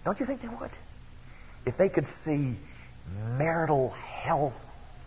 Don't 0.04 0.20
you 0.20 0.26
think 0.26 0.42
they 0.42 0.48
would? 0.48 0.70
If 1.64 1.78
they 1.78 1.88
could 1.88 2.04
see 2.22 2.54
marital 3.38 3.88
health 3.88 4.52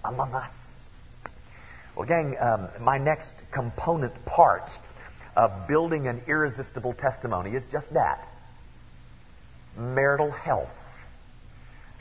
among 0.04 0.34
us. 0.34 0.52
Well, 1.96 2.08
gang, 2.08 2.36
um, 2.40 2.70
my 2.80 2.98
next 2.98 3.36
component 3.54 4.26
part 4.26 4.68
of 5.36 5.68
building 5.68 6.08
an 6.08 6.24
irresistible 6.28 6.94
testimony 6.94 7.52
is 7.52 7.64
just 7.72 7.94
that 7.94 8.28
marital 9.78 10.32
health 10.32 10.74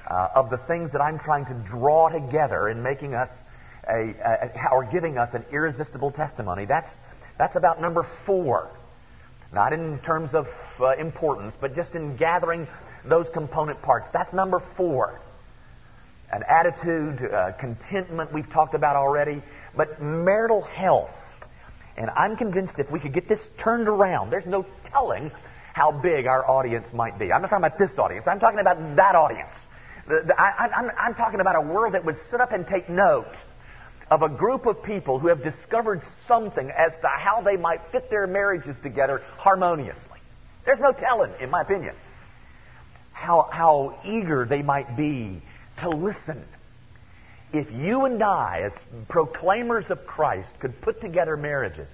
uh, 0.08 0.28
of 0.34 0.48
the 0.48 0.56
things 0.66 0.92
that 0.92 1.02
I'm 1.02 1.18
trying 1.18 1.44
to 1.44 1.54
draw 1.66 2.08
together 2.08 2.70
in 2.70 2.82
making 2.82 3.14
us 3.14 3.28
a, 3.88 4.14
a, 4.20 4.68
or 4.72 4.84
giving 4.84 5.18
us 5.18 5.30
an 5.34 5.44
irresistible 5.52 6.10
testimony. 6.10 6.64
That's, 6.64 6.90
that's 7.38 7.56
about 7.56 7.80
number 7.80 8.06
four. 8.26 8.70
Not 9.52 9.72
in 9.72 9.98
terms 10.00 10.34
of 10.34 10.46
uh, 10.78 10.94
importance, 10.96 11.54
but 11.60 11.74
just 11.74 11.94
in 11.94 12.16
gathering 12.16 12.68
those 13.04 13.28
component 13.32 13.82
parts. 13.82 14.06
That's 14.12 14.32
number 14.32 14.62
four. 14.76 15.20
An 16.32 16.44
attitude, 16.48 17.20
uh, 17.22 17.52
contentment, 17.58 18.32
we've 18.32 18.48
talked 18.50 18.74
about 18.74 18.94
already, 18.94 19.42
but 19.76 20.00
marital 20.00 20.62
health. 20.62 21.10
And 21.96 22.08
I'm 22.10 22.36
convinced 22.36 22.78
if 22.78 22.90
we 22.90 23.00
could 23.00 23.12
get 23.12 23.28
this 23.28 23.40
turned 23.58 23.88
around, 23.88 24.30
there's 24.30 24.46
no 24.46 24.64
telling 24.92 25.32
how 25.72 25.90
big 25.90 26.26
our 26.26 26.48
audience 26.48 26.92
might 26.92 27.18
be. 27.18 27.32
I'm 27.32 27.42
not 27.42 27.50
talking 27.50 27.64
about 27.64 27.78
this 27.78 27.98
audience, 27.98 28.26
I'm 28.28 28.38
talking 28.38 28.60
about 28.60 28.96
that 28.96 29.16
audience. 29.16 29.52
The, 30.06 30.22
the, 30.26 30.40
I, 30.40 31.06
am 31.06 31.14
talking 31.14 31.40
about 31.40 31.56
a 31.56 31.60
world 31.60 31.94
that 31.94 32.04
would 32.04 32.16
sit 32.30 32.40
up 32.40 32.52
and 32.52 32.66
take 32.66 32.88
note 32.88 33.34
of 34.10 34.22
a 34.22 34.28
group 34.28 34.66
of 34.66 34.82
people 34.82 35.18
who 35.18 35.28
have 35.28 35.42
discovered 35.42 36.02
something 36.26 36.70
as 36.70 36.92
to 36.98 37.06
how 37.06 37.40
they 37.42 37.56
might 37.56 37.80
fit 37.92 38.10
their 38.10 38.26
marriages 38.26 38.76
together 38.82 39.22
harmoniously. 39.36 40.18
There's 40.64 40.80
no 40.80 40.92
telling, 40.92 41.32
in 41.40 41.50
my 41.50 41.62
opinion, 41.62 41.94
how, 43.12 43.48
how 43.52 44.00
eager 44.04 44.44
they 44.44 44.62
might 44.62 44.96
be 44.96 45.40
to 45.80 45.90
listen. 45.90 46.44
If 47.52 47.70
you 47.70 48.04
and 48.04 48.22
I, 48.22 48.62
as 48.64 48.72
proclaimers 49.08 49.90
of 49.90 50.06
Christ, 50.06 50.58
could 50.58 50.80
put 50.80 51.00
together 51.00 51.36
marriages 51.36 51.88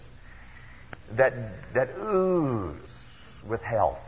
that, 1.12 1.34
that 1.74 1.90
ooze 1.98 2.76
with 3.46 3.62
health, 3.62 3.98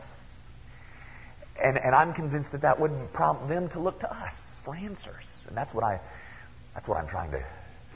and, 1.61 1.77
and 1.77 1.93
I'm 1.93 2.13
convinced 2.13 2.53
that 2.53 2.61
that 2.61 2.79
would 2.79 3.13
prompt 3.13 3.49
them 3.49 3.69
to 3.69 3.79
look 3.79 3.99
to 3.99 4.11
us 4.11 4.33
for 4.63 4.75
answers. 4.75 5.25
And 5.47 5.55
that's 5.55 5.73
what, 5.73 5.83
I, 5.83 5.99
that's 6.73 6.87
what 6.87 6.97
I'm 6.97 7.07
trying 7.07 7.31
to 7.31 7.45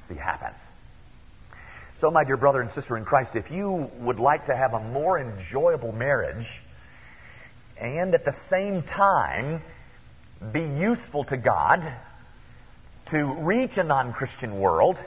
see 0.08 0.16
happen. 0.16 0.52
So, 2.00 2.12
my 2.12 2.24
dear 2.24 2.38
brother 2.38 2.62
and 2.62 2.70
sister 2.72 2.98
in 2.98 3.06
Christ, 3.06 3.36
if 3.36 3.50
you 3.50 3.90
would 4.00 4.20
like 4.20 4.48
to 4.48 4.56
have 4.56 4.74
a 4.74 4.80
more 4.80 5.20
enjoyable 5.20 5.92
marriage 5.92 6.48
and 7.80 8.14
at 8.14 8.26
the 8.26 8.36
same 8.50 8.84
time 8.84 9.62
be 10.52 10.62
useful 10.62 11.24
to 11.26 11.38
God 11.38 11.82
to 13.12 13.24
reach 13.46 13.78
a 13.78 13.84
non 13.84 14.14
Christian 14.14 14.60
world, 14.60 14.98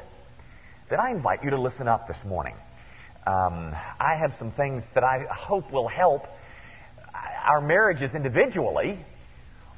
then 0.88 1.00
I 1.00 1.10
invite 1.10 1.44
you 1.44 1.50
to 1.50 1.60
listen 1.60 1.88
up 1.88 2.06
this 2.06 2.24
morning. 2.24 2.54
Um, 3.26 3.74
I 4.00 4.14
have 4.20 4.34
some 4.38 4.52
things 4.52 4.84
that 4.94 5.04
I 5.04 5.26
hope 5.30 5.72
will 5.72 5.88
help 5.88 6.26
our 7.44 7.60
marriages 7.60 8.14
individually, 8.14 8.98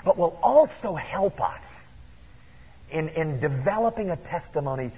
but 0.04 0.16
will 0.16 0.38
also 0.42 0.94
help 0.94 1.40
us 1.40 1.60
in, 2.90 3.08
in 3.10 3.40
developing 3.40 4.10
a 4.10 4.16
testimony 4.16 4.92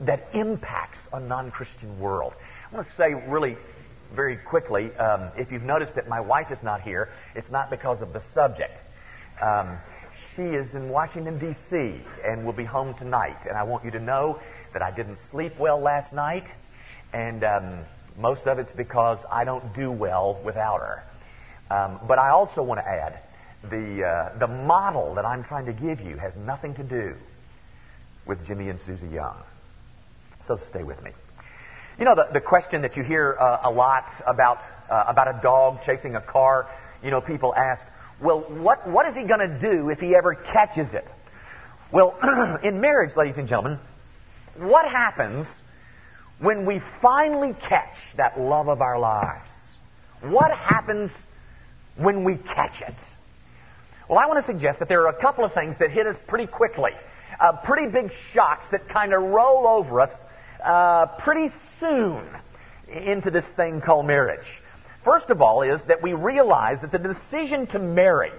that 0.00 0.28
impacts 0.34 1.08
a 1.12 1.20
non 1.20 1.50
Christian 1.50 2.00
world. 2.00 2.32
I 2.70 2.74
want 2.74 2.86
to 2.86 2.94
say 2.94 3.14
really 3.28 3.56
very 4.14 4.36
quickly 4.36 4.94
um, 4.96 5.30
if 5.36 5.50
you've 5.50 5.62
noticed 5.62 5.94
that 5.94 6.08
my 6.08 6.20
wife 6.20 6.50
is 6.50 6.62
not 6.62 6.82
here, 6.82 7.08
it's 7.34 7.50
not 7.50 7.70
because 7.70 8.02
of 8.02 8.12
the 8.12 8.22
subject. 8.32 8.78
Um, 9.40 9.78
she 10.34 10.42
is 10.42 10.74
in 10.74 10.88
Washington, 10.88 11.38
D.C., 11.38 12.00
and 12.24 12.44
will 12.44 12.52
be 12.52 12.64
home 12.64 12.94
tonight. 12.94 13.46
And 13.46 13.56
I 13.56 13.64
want 13.64 13.84
you 13.84 13.90
to 13.92 14.00
know 14.00 14.40
that 14.72 14.82
I 14.82 14.90
didn't 14.90 15.18
sleep 15.30 15.58
well 15.58 15.80
last 15.80 16.12
night, 16.12 16.48
and 17.12 17.44
um, 17.44 17.84
most 18.16 18.46
of 18.46 18.58
it's 18.58 18.72
because 18.72 19.18
I 19.30 19.44
don't 19.44 19.74
do 19.74 19.90
well 19.90 20.40
without 20.44 20.78
her. 20.78 21.04
Um, 21.70 22.00
but 22.06 22.18
I 22.18 22.30
also 22.30 22.62
want 22.62 22.80
to 22.80 22.88
add 22.88 23.20
the, 23.70 24.04
uh, 24.04 24.38
the 24.38 24.46
model 24.46 25.14
that 25.14 25.24
I'm 25.24 25.44
trying 25.44 25.66
to 25.66 25.72
give 25.72 26.00
you 26.00 26.16
has 26.16 26.36
nothing 26.36 26.74
to 26.74 26.82
do 26.82 27.14
with 28.26 28.46
Jimmy 28.46 28.68
and 28.68 28.78
Susie 28.80 29.08
Young. 29.08 29.36
So 30.46 30.56
stay 30.56 30.82
with 30.82 31.02
me. 31.02 31.12
You 31.98 32.04
know, 32.04 32.14
the, 32.14 32.28
the 32.32 32.40
question 32.40 32.82
that 32.82 32.96
you 32.96 33.02
hear 33.02 33.36
uh, 33.38 33.60
a 33.64 33.70
lot 33.70 34.06
about, 34.26 34.58
uh, 34.90 35.04
about 35.06 35.28
a 35.28 35.40
dog 35.42 35.82
chasing 35.84 36.16
a 36.16 36.20
car, 36.20 36.68
you 37.02 37.10
know, 37.10 37.20
people 37.20 37.54
ask, 37.54 37.84
well, 38.20 38.40
what, 38.40 38.88
what 38.88 39.06
is 39.06 39.14
he 39.14 39.24
going 39.24 39.40
to 39.40 39.58
do 39.60 39.90
if 39.90 40.00
he 40.00 40.14
ever 40.14 40.34
catches 40.34 40.94
it? 40.94 41.08
Well, 41.92 42.16
in 42.62 42.80
marriage, 42.80 43.16
ladies 43.16 43.38
and 43.38 43.48
gentlemen, 43.48 43.78
what 44.56 44.88
happens 44.88 45.46
when 46.38 46.66
we 46.66 46.80
finally 47.00 47.54
catch 47.68 47.96
that 48.16 48.40
love 48.40 48.68
of 48.68 48.80
our 48.80 48.98
lives? 48.98 49.50
What 50.22 50.50
happens 50.50 51.10
when 51.96 52.24
we 52.24 52.36
catch 52.36 52.80
it? 52.80 52.94
Well, 54.12 54.20
I 54.20 54.26
want 54.26 54.44
to 54.44 54.52
suggest 54.52 54.80
that 54.80 54.90
there 54.90 55.06
are 55.06 55.08
a 55.08 55.18
couple 55.18 55.42
of 55.42 55.54
things 55.54 55.78
that 55.78 55.90
hit 55.90 56.06
us 56.06 56.18
pretty 56.26 56.46
quickly. 56.46 56.90
Uh, 57.40 57.52
pretty 57.64 57.90
big 57.90 58.12
shocks 58.34 58.66
that 58.70 58.86
kind 58.86 59.14
of 59.14 59.22
roll 59.22 59.66
over 59.66 60.02
us 60.02 60.10
uh, 60.62 61.06
pretty 61.20 61.50
soon 61.80 62.22
into 62.92 63.30
this 63.30 63.46
thing 63.56 63.80
called 63.80 64.04
marriage. 64.04 64.60
First 65.02 65.30
of 65.30 65.40
all, 65.40 65.62
is 65.62 65.82
that 65.84 66.02
we 66.02 66.12
realize 66.12 66.82
that 66.82 66.92
the 66.92 66.98
decision 66.98 67.66
to 67.68 67.78
marry 67.78 68.32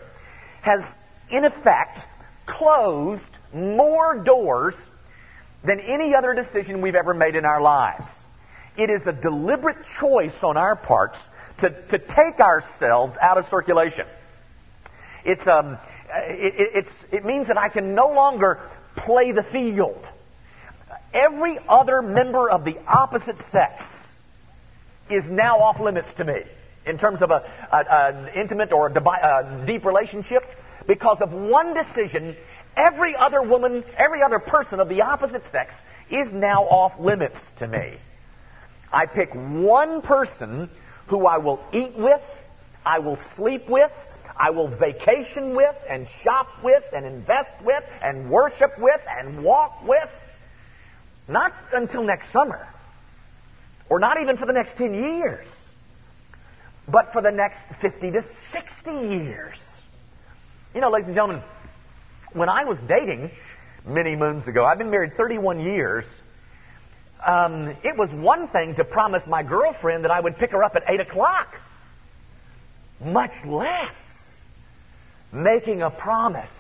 has, 0.62 0.84
in 1.32 1.44
effect, 1.44 2.02
closed 2.46 3.36
more 3.52 4.24
doors 4.24 4.76
than 5.66 5.80
any 5.80 6.14
other 6.14 6.36
decision 6.36 6.82
we've 6.82 6.94
ever 6.94 7.16
made 7.16 7.36
in 7.36 7.46
our 7.46 7.62
lives. 7.62 8.06
It 8.78 8.92
is 8.92 9.08
a 9.08 9.12
deliberate 9.12 9.84
choice 10.00 10.44
on 10.44 10.56
our 10.56 10.76
parts 10.76 11.18
to, 11.62 11.72
to 11.88 11.98
take 11.98 12.40
ourselves 12.40 13.16
out 13.20 13.40
of 13.40 13.48
circulation. 13.48 14.06
It's, 15.26 15.46
um, 15.48 15.78
it, 16.14 16.86
it's, 16.86 16.92
it 17.12 17.26
means 17.26 17.48
that 17.48 17.58
I 17.58 17.70
can 17.70 17.96
no 17.96 18.10
longer 18.10 18.60
play 18.96 19.32
the 19.32 19.44
field. 19.44 20.06
Every 21.14 21.60
other 21.68 22.02
member 22.02 22.50
of 22.50 22.66
the 22.66 22.78
opposite 22.88 23.38
sex 23.52 23.84
is 25.10 25.26
now 25.30 25.60
off 25.60 25.80
limits 25.80 26.14
to 26.18 26.24
me 26.24 26.44
in 26.86 26.98
terms 26.98 27.22
of 27.22 27.32
an 27.32 28.30
intimate 28.36 28.72
or 28.72 28.88
a, 28.88 28.92
a 28.92 29.64
deep 29.66 29.86
relationship 29.86 30.44
because 30.88 31.22
of 31.22 31.32
one 31.32 31.74
decision. 31.74 32.36
Every 32.76 33.16
other 33.16 33.42
woman, 33.42 33.84
every 33.96 34.22
other 34.22 34.40
person 34.40 34.80
of 34.80 34.90
the 34.90 35.02
opposite 35.02 35.46
sex 35.52 35.74
is 36.10 36.34
now 36.34 36.64
off 36.64 37.00
limits 37.00 37.38
to 37.60 37.68
me. 37.68 37.98
I 38.92 39.06
pick 39.06 39.34
one 39.34 40.02
person 40.02 40.70
who 41.08 41.26
I 41.26 41.38
will 41.38 41.60
eat 41.72 41.96
with, 41.96 42.22
I 42.86 43.00
will 43.00 43.18
sleep 43.36 43.70
with, 43.70 43.92
I 44.38 44.50
will 44.50 44.68
vacation 44.68 45.56
with, 45.56 45.76
and 45.88 46.08
shop 46.24 46.48
with, 46.64 46.84
and 46.94 47.06
invest 47.06 47.64
with, 47.64 47.84
and 48.02 48.30
worship 48.30 48.78
with, 48.80 49.02
and 49.08 49.44
walk 49.44 49.84
with. 49.88 50.10
Not 51.28 51.54
until 51.72 52.04
next 52.04 52.32
summer, 52.32 52.68
or 53.90 54.00
not 54.00 54.20
even 54.22 54.38
for 54.38 54.46
the 54.46 54.54
next 54.54 54.76
10 54.78 54.94
years, 54.94 55.46
but 56.88 57.14
for 57.14 57.22
the 57.22 57.32
next 57.32 57.60
50 57.82 58.12
to 58.12 58.24
60 58.52 58.92
years. 58.92 59.58
You 60.74 60.82
know, 60.82 60.90
ladies 60.90 61.08
and 61.08 61.16
gentlemen, 61.16 61.44
when 62.34 62.50
I 62.50 62.66
was 62.66 62.80
dating 62.88 63.32
many 63.86 64.16
moons 64.16 64.48
ago, 64.48 64.66
I've 64.66 64.80
been 64.80 64.90
married 64.90 65.14
31 65.16 65.60
years. 65.60 66.06
Um, 67.26 67.76
it 67.84 67.96
was 67.96 68.10
one 68.12 68.48
thing 68.48 68.76
to 68.76 68.84
promise 68.84 69.26
my 69.28 69.44
girlfriend 69.44 70.04
that 70.04 70.12
I 70.12 70.20
would 70.20 70.38
pick 70.38 70.52
her 70.52 70.64
up 70.64 70.76
at 70.76 70.84
8 70.88 71.00
o'clock, 71.00 71.56
much 73.00 73.32
less 73.46 73.96
making 75.34 75.82
a 75.82 75.90
promise 75.90 76.52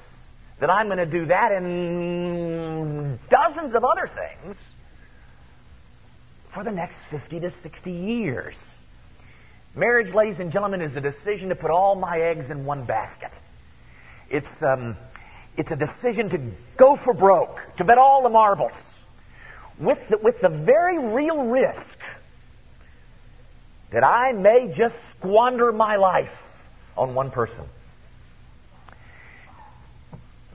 that 0.59 0.69
I'm 0.69 0.87
going 0.87 0.97
to 0.97 1.05
do 1.05 1.25
that 1.25 1.51
and 1.51 3.19
dozens 3.29 3.75
of 3.75 3.83
other 3.83 4.07
things 4.07 4.57
for 6.53 6.63
the 6.63 6.71
next 6.71 6.97
50 7.11 7.41
to 7.41 7.51
60 7.51 7.91
years. 7.91 8.55
Marriage, 9.75 10.13
ladies 10.13 10.39
and 10.39 10.51
gentlemen, 10.51 10.81
is 10.81 10.95
a 10.95 11.01
decision 11.01 11.49
to 11.49 11.55
put 11.55 11.71
all 11.71 11.95
my 11.95 12.19
eggs 12.19 12.49
in 12.49 12.65
one 12.65 12.85
basket. 12.85 13.31
It's, 14.29 14.61
um, 14.61 14.95
it's 15.57 15.71
a 15.71 15.75
decision 15.75 16.29
to 16.29 16.51
go 16.77 16.95
for 16.95 17.13
broke, 17.13 17.59
to 17.77 17.83
bet 17.83 17.97
all 17.97 18.23
the 18.23 18.29
marbles, 18.29 18.71
with 19.79 19.97
the, 20.09 20.17
with 20.17 20.39
the 20.41 20.49
very 20.49 20.99
real 20.99 21.45
risk 21.45 21.97
that 23.91 24.03
I 24.03 24.31
may 24.31 24.71
just 24.75 24.95
squander 25.11 25.71
my 25.71 25.95
life 25.95 26.31
on 26.95 27.15
one 27.15 27.31
person. 27.31 27.65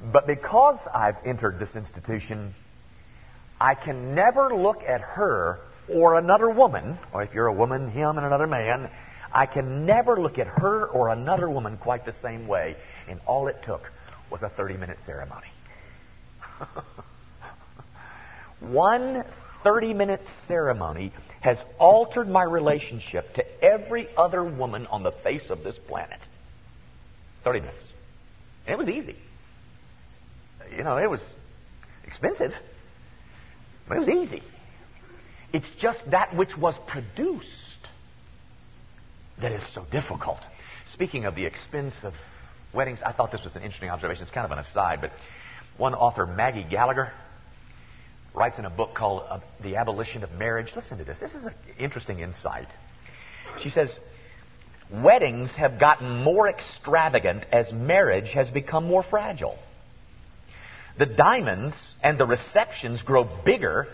But 0.01 0.27
because 0.27 0.79
I've 0.93 1.17
entered 1.25 1.59
this 1.59 1.75
institution, 1.75 2.55
I 3.61 3.75
can 3.75 4.15
never 4.15 4.55
look 4.55 4.83
at 4.85 5.01
her 5.01 5.59
or 5.89 6.17
another 6.17 6.49
woman, 6.49 6.99
or 7.13 7.23
if 7.23 7.35
you're 7.35 7.47
a 7.47 7.53
woman, 7.53 7.91
him 7.91 8.17
and 8.17 8.25
another 8.25 8.47
man, 8.47 8.91
I 9.33 9.47
can 9.47 9.87
never 9.87 10.19
look 10.21 10.39
at 10.39 10.47
her 10.47 10.87
or 10.87 11.09
another 11.09 11.51
woman 11.51 11.77
quite 11.79 12.05
the 12.05 12.13
same 12.13 12.47
way. 12.47 12.77
And 13.09 13.21
all 13.27 13.49
it 13.49 13.63
took 13.65 13.91
was 14.31 14.43
a 14.43 14.49
30 14.49 14.77
minute 14.77 14.99
ceremony. 15.05 15.49
One 18.61 19.25
30 19.65 19.95
minute 19.95 20.23
ceremony 20.47 21.13
has 21.41 21.59
altered 21.79 22.29
my 22.29 22.45
relationship 22.45 23.35
to 23.35 23.65
every 23.65 24.09
other 24.17 24.45
woman 24.45 24.87
on 24.87 25.03
the 25.03 25.13
face 25.13 25.51
of 25.51 25.65
this 25.65 25.77
planet. 25.77 26.21
30 27.45 27.61
minutes. 27.61 27.85
And 28.67 28.75
it 28.75 28.79
was 28.79 28.89
easy 28.89 29.17
you 30.79 30.85
know, 30.85 30.97
it 30.97 31.11
was 31.11 31.21
expensive, 32.07 32.53
but 33.89 33.97
it 33.97 34.01
was 34.01 34.09
easy. 34.09 34.43
It's 35.53 35.69
just 35.81 35.99
that 36.11 36.37
which 36.37 36.57
was 36.57 36.77
produced 36.87 37.45
that 39.43 39.51
is 39.51 39.63
so 39.75 39.85
difficult. 39.91 40.39
Speaking 40.93 41.25
of 41.25 41.35
the 41.35 41.45
expense 41.45 41.95
of 42.05 42.15
weddings, 42.73 43.01
I 43.05 43.13
thought 43.13 43.33
this 43.33 43.43
was 43.43 43.57
an 43.57 43.63
interesting 43.63 43.91
observation. 43.91 44.23
It's 44.23 44.31
kind 44.31 44.45
of 44.45 44.53
an 44.53 44.59
aside, 44.59 45.01
but 45.01 45.11
one 45.77 45.95
author, 45.95 46.27
Maggie 46.27 46.67
Gallagher, 46.69 47.13
writes 48.33 48.59
in 48.59 48.65
a 48.65 48.71
book 48.71 48.95
called 48.95 49.25
uh, 49.29 49.41
The 49.63 49.77
Abolition 49.77 50.23
of 50.23 50.31
Marriage. 50.33 50.73
Listen 50.77 50.99
to 50.99 51.05
this. 51.05 51.19
This 51.19 51.35
is 51.35 51.45
an 51.45 51.55
interesting 51.79 52.21
insight. 52.21 52.69
She 53.63 53.71
says, 53.71 53.91
Weddings 54.93 55.51
have 55.51 55.81
gotten 55.81 56.23
more 56.23 56.49
extravagant 56.49 57.47
as 57.51 57.73
marriage 57.73 58.31
has 58.31 58.49
become 58.51 58.85
more 58.85 59.03
fragile 59.03 59.59
the 60.99 61.07
diamonds 61.07 61.75
and 62.03 62.19
the 62.19 62.27
receptions 62.27 63.03
grow 63.03 63.25
bigger 63.45 63.89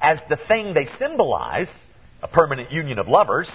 as 0.00 0.20
the 0.28 0.36
thing 0.36 0.74
they 0.74 0.86
symbolize, 0.98 1.68
a 2.22 2.28
permanent 2.28 2.72
union 2.72 2.98
of 2.98 3.08
lovers, 3.08 3.50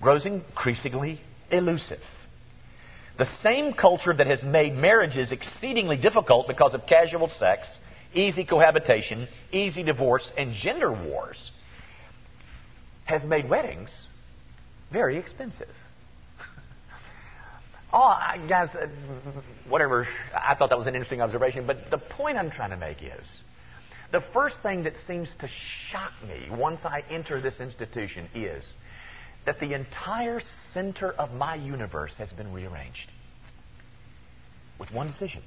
grows 0.00 0.26
increasingly 0.26 1.20
elusive. 1.50 2.00
The 3.18 3.28
same 3.42 3.72
culture 3.72 4.14
that 4.14 4.26
has 4.28 4.42
made 4.42 4.76
marriages 4.76 5.32
exceedingly 5.32 5.96
difficult 5.96 6.46
because 6.46 6.74
of 6.74 6.86
casual 6.86 7.28
sex, 7.28 7.66
easy 8.14 8.44
cohabitation, 8.44 9.28
easy 9.52 9.82
divorce, 9.82 10.30
and 10.36 10.54
gender 10.54 10.92
wars 10.92 11.50
has 13.04 13.24
made 13.24 13.48
weddings 13.48 13.90
very 14.92 15.18
expensive. 15.18 15.68
Oh, 17.92 18.14
guys, 18.48 18.68
uh, 18.74 18.86
whatever. 19.68 20.06
I 20.34 20.54
thought 20.54 20.68
that 20.68 20.78
was 20.78 20.86
an 20.86 20.94
interesting 20.94 21.22
observation, 21.22 21.66
but 21.66 21.90
the 21.90 21.98
point 21.98 22.36
I'm 22.36 22.50
trying 22.50 22.70
to 22.70 22.76
make 22.76 23.02
is 23.02 23.26
the 24.12 24.20
first 24.32 24.62
thing 24.62 24.84
that 24.84 24.94
seems 25.06 25.28
to 25.40 25.48
shock 25.90 26.12
me 26.26 26.48
once 26.50 26.84
I 26.84 27.02
enter 27.10 27.40
this 27.40 27.60
institution 27.60 28.28
is 28.34 28.66
that 29.46 29.58
the 29.60 29.72
entire 29.72 30.40
center 30.74 31.12
of 31.12 31.32
my 31.32 31.54
universe 31.54 32.12
has 32.18 32.30
been 32.32 32.52
rearranged 32.52 33.10
with 34.78 34.90
one 34.92 35.06
decision. 35.06 35.42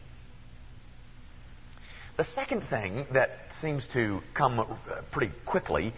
The 2.17 2.25
second 2.25 2.63
thing 2.69 3.05
that 3.13 3.29
seems 3.61 3.83
to 3.93 4.21
come 4.33 4.59
uh, 4.59 4.65
pretty 5.11 5.31
quickly 5.45 5.93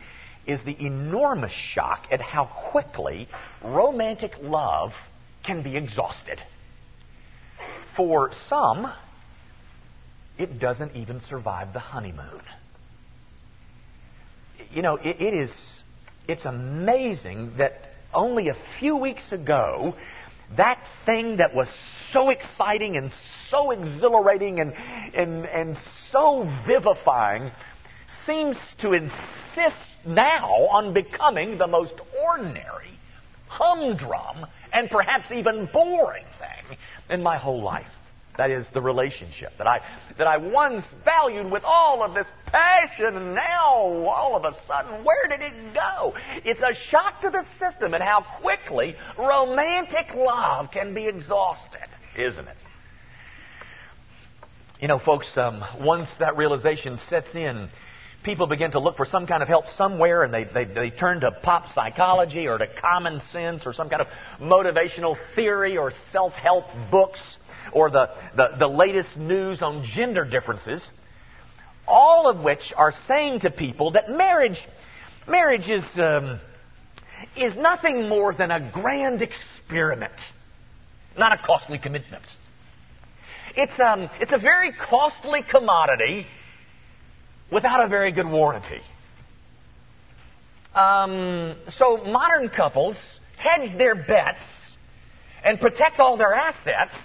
is 0.45 0.61
the 0.63 0.75
enormous 0.79 1.51
shock 1.51 2.07
at 2.11 2.21
how 2.21 2.45
quickly 2.71 3.29
romantic 3.63 4.33
love 4.41 4.91
can 5.43 5.61
be 5.61 5.75
exhausted. 5.77 6.41
For 7.95 8.31
some, 8.47 8.91
it 10.37 10.59
doesn't 10.59 10.95
even 10.95 11.21
survive 11.21 11.73
the 11.73 11.79
honeymoon. 11.79 12.41
You 14.71 14.81
know, 14.81 14.95
it, 14.95 15.21
it 15.21 15.33
is, 15.33 15.51
it's 16.27 16.45
amazing 16.45 17.53
that 17.57 17.91
only 18.13 18.49
a 18.49 18.55
few 18.79 18.95
weeks 18.95 19.31
ago, 19.31 19.95
that 20.55 20.79
thing 21.05 21.37
that 21.37 21.53
was 21.53 21.67
so 22.11 22.29
exciting 22.29 22.97
and 22.97 23.11
so 23.49 23.71
exhilarating 23.71 24.59
and, 24.59 24.73
and, 25.13 25.45
and 25.45 25.77
so 26.11 26.49
vivifying 26.65 27.51
seems 28.25 28.57
to 28.79 28.93
insist 28.93 29.75
now 30.05 30.49
on 30.71 30.93
becoming 30.93 31.57
the 31.57 31.67
most 31.67 31.95
ordinary, 32.25 32.99
humdrum, 33.47 34.45
and 34.73 34.89
perhaps 34.89 35.31
even 35.31 35.69
boring 35.71 36.25
thing 36.39 36.77
in 37.09 37.21
my 37.21 37.37
whole 37.37 37.61
life. 37.61 37.87
That 38.37 38.49
is 38.49 38.67
the 38.73 38.81
relationship 38.81 39.53
that 39.59 39.67
I, 39.67 39.81
that 40.17 40.25
I 40.25 40.37
once 40.37 40.83
valued 41.05 41.51
with 41.51 41.63
all 41.63 42.01
of 42.03 42.15
this 42.15 42.25
passion, 42.47 43.35
now 43.35 43.75
all 44.07 44.35
of 44.35 44.43
a 44.43 44.57
sudden, 44.65 45.03
where 45.03 45.27
did 45.27 45.41
it 45.41 45.73
go? 45.75 46.15
It's 46.43 46.61
a 46.61 46.73
shock 46.73 47.21
to 47.21 47.29
the 47.29 47.45
system 47.59 47.93
and 47.93 48.03
how 48.03 48.25
quickly 48.41 48.95
romantic 49.19 50.15
love 50.15 50.71
can 50.71 50.95
be 50.95 51.05
exhausted, 51.05 51.87
isn't 52.17 52.47
it? 52.47 52.57
You 54.79 54.87
know, 54.87 54.99
folks, 54.99 55.37
um, 55.37 55.63
once 55.79 56.09
that 56.19 56.35
realization 56.35 56.97
sets 57.07 57.33
in, 57.35 57.69
people 58.23 58.47
begin 58.47 58.71
to 58.71 58.79
look 58.79 58.97
for 58.97 59.05
some 59.05 59.27
kind 59.27 59.43
of 59.43 59.49
help 59.49 59.65
somewhere 59.77 60.23
and 60.23 60.33
they, 60.33 60.45
they, 60.45 60.65
they 60.65 60.89
turn 60.89 61.21
to 61.21 61.31
pop 61.31 61.69
psychology 61.73 62.47
or 62.47 62.57
to 62.57 62.67
common 62.67 63.19
sense 63.31 63.65
or 63.65 63.73
some 63.73 63.89
kind 63.89 64.01
of 64.01 64.07
motivational 64.39 65.17
theory 65.35 65.77
or 65.77 65.91
self 66.11 66.33
help 66.33 66.65
books 66.89 67.19
or 67.71 67.89
the, 67.89 68.09
the, 68.35 68.49
the 68.59 68.67
latest 68.67 69.17
news 69.17 69.61
on 69.61 69.85
gender 69.85 70.25
differences, 70.25 70.85
all 71.87 72.29
of 72.29 72.39
which 72.39 72.73
are 72.77 72.93
saying 73.07 73.41
to 73.41 73.49
people 73.49 73.91
that 73.91 74.09
marriage, 74.09 74.67
marriage 75.27 75.69
is, 75.69 75.83
um, 75.97 76.39
is 77.35 77.55
nothing 77.55 78.07
more 78.07 78.33
than 78.33 78.51
a 78.51 78.71
grand 78.71 79.21
experiment, 79.21 80.13
not 81.17 81.33
a 81.33 81.37
costly 81.37 81.77
commitment. 81.77 82.23
It's, 83.55 83.79
um, 83.79 84.09
it's 84.19 84.31
a 84.31 84.37
very 84.37 84.71
costly 84.71 85.43
commodity 85.43 86.25
without 87.53 87.85
a 87.85 87.87
very 87.87 88.11
good 88.11 88.27
warranty. 88.27 88.81
Um, 90.73 91.55
so 91.77 91.97
modern 91.97 92.49
couples 92.49 92.97
hedge 93.37 93.77
their 93.77 93.93
bets 93.93 94.41
and 95.43 95.59
protect 95.59 95.99
all 95.99 96.17
their 96.17 96.33
assets 96.33 96.95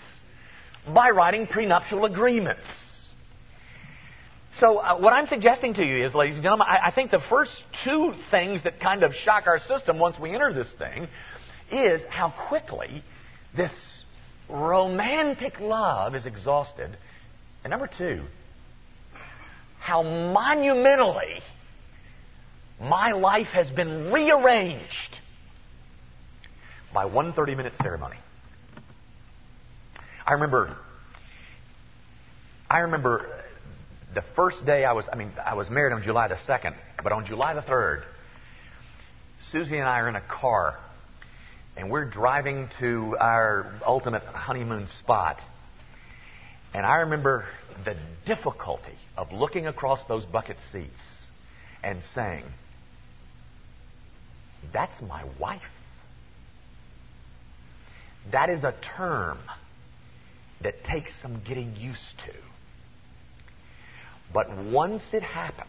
by 0.87 1.11
writing 1.11 1.47
prenuptial 1.47 2.07
agreements. 2.07 2.65
So, 4.59 4.79
uh, 4.79 4.97
what 4.97 5.13
I'm 5.13 5.29
suggesting 5.29 5.75
to 5.75 5.85
you 5.85 6.05
is, 6.05 6.15
ladies 6.17 6.35
and 6.35 6.43
gentlemen, 6.43 6.67
I, 6.69 6.89
I, 6.89 6.91
think 6.91 7.13
the 7.13 7.21
first 7.21 7.53
two 7.85 8.13
things 8.33 8.65
that 8.65 8.81
kind 8.81 9.05
of 9.05 9.15
shock 9.15 9.47
our 9.47 9.61
system 9.61 10.01
once 10.01 10.19
we 10.19 10.35
enter 10.35 10.53
this 10.53 10.71
thing 10.73 11.07
is 11.71 12.03
how 12.09 12.31
quickly 12.31 13.05
this 13.57 13.73
romantic 14.49 15.61
love 15.61 16.17
is 16.17 16.27
exhausted. 16.27 16.97
And 17.63 17.71
number 17.71 17.87
two, 17.87 18.25
how 19.89 20.03
monumentally 20.03 21.41
My 22.81 23.11
life 23.11 23.49
has 23.49 23.71
been 23.71 24.13
rearranged 24.13 25.17
by 26.93 27.07
one 27.07 27.33
30 27.33 27.55
minute 27.57 27.73
ceremony. 27.83 28.19
I 30.25 30.35
remember, 30.35 30.77
I 32.71 32.79
remember 32.81 33.27
the 34.15 34.23
first 34.37 34.65
day 34.65 34.85
I 34.85 34.93
was, 34.93 35.07
I 35.13 35.17
mean, 35.17 35.33
I 35.45 35.55
was 35.55 35.71
married 35.71 35.93
on 35.95 36.03
July 36.03 36.29
the 36.29 36.37
2nd, 36.37 36.75
but 37.03 37.13
on 37.13 37.27
July 37.27 37.55
the 37.55 37.63
3rd, 37.63 38.05
Susie 39.51 39.79
and 39.79 39.89
I 39.89 40.01
are 40.01 40.09
in 40.09 40.17
a 40.17 40.21
car, 40.21 40.79
and 41.77 41.91
we're 41.91 42.05
driving 42.05 42.69
to 42.79 43.17
our 43.19 43.81
ultimate 43.85 44.23
honeymoon 44.23 44.87
spot. 45.01 45.41
And 46.75 46.87
I 46.87 46.97
remember 46.97 47.47
the 47.85 47.97
difficulty 48.27 48.99
of 49.17 49.33
looking 49.33 49.67
across 49.67 50.03
those 50.05 50.25
bucket 50.25 50.57
seats 50.73 51.01
and 51.83 52.03
saying, 52.15 52.45
That's 54.73 55.01
my 55.03 55.25
wife. 55.39 55.63
That 58.33 58.51
is 58.51 58.65
a 58.65 58.75
term 58.97 59.39
that 60.63 60.85
takes 60.85 61.13
some 61.23 61.41
getting 61.47 61.77
used 61.77 62.19
to. 62.27 62.35
But 64.33 64.55
once 64.57 65.03
it 65.13 65.23
happens, 65.23 65.69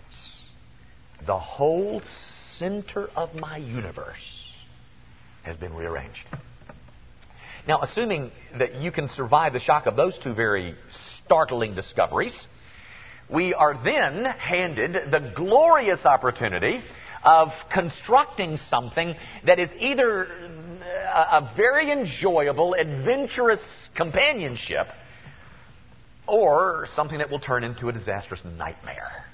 the 1.25 1.37
whole 1.37 2.01
center 2.57 3.09
of 3.15 3.33
my 3.35 3.57
universe 3.57 4.43
has 5.43 5.55
been 5.55 5.73
rearranged. 5.73 6.27
Now, 7.67 7.81
assuming 7.81 8.31
that 8.57 8.81
you 8.81 8.91
can 8.91 9.07
survive 9.07 9.53
the 9.53 9.59
shock 9.59 9.85
of 9.85 9.95
those 9.95 10.17
two 10.17 10.33
very 10.33 10.75
startling 11.29 11.75
discoveries, 11.75 12.35
we 13.29 13.53
are 13.53 13.79
then 13.83 14.25
handed 14.25 15.11
the 15.11 15.31
glorious 15.35 16.03
opportunity 16.03 16.81
of 17.23 17.49
constructing 17.71 18.57
something 18.71 19.13
that 19.45 19.59
is 19.59 19.69
either 19.79 20.25
uh, 20.25 21.39
a, 21.39 21.53
very 21.55 21.91
enjoyable, 21.91 22.73
adventurous 22.73 23.61
companionship 23.93 24.87
or 26.25 26.87
something 26.95 27.19
that 27.19 27.29
will 27.29 27.39
turn 27.39 27.63
into 27.63 27.89
a 27.89 27.91
disastrous 27.91 28.41
nightmare. 28.43 29.25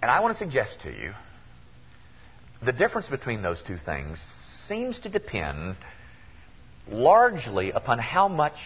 And 0.00 0.10
I 0.10 0.20
want 0.20 0.32
to 0.32 0.38
suggest 0.38 0.80
to 0.84 0.90
you 0.90 1.12
the 2.64 2.72
difference 2.72 3.08
between 3.08 3.42
those 3.42 3.60
two 3.66 3.76
things 3.84 4.18
seems 4.66 4.98
to 5.00 5.10
depend 5.10 5.76
largely 6.90 7.70
upon 7.70 7.98
how 7.98 8.28
much 8.28 8.56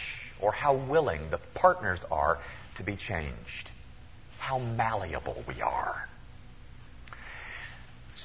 or 0.43 0.53
how 0.53 0.75
willing 0.75 1.31
the 1.31 1.39
partners 1.55 2.01
are 2.11 2.39
to 2.77 2.83
be 2.83 2.97
changed, 2.97 3.71
how 4.39 4.59
malleable 4.59 5.43
we 5.49 5.63
are. 5.63 6.09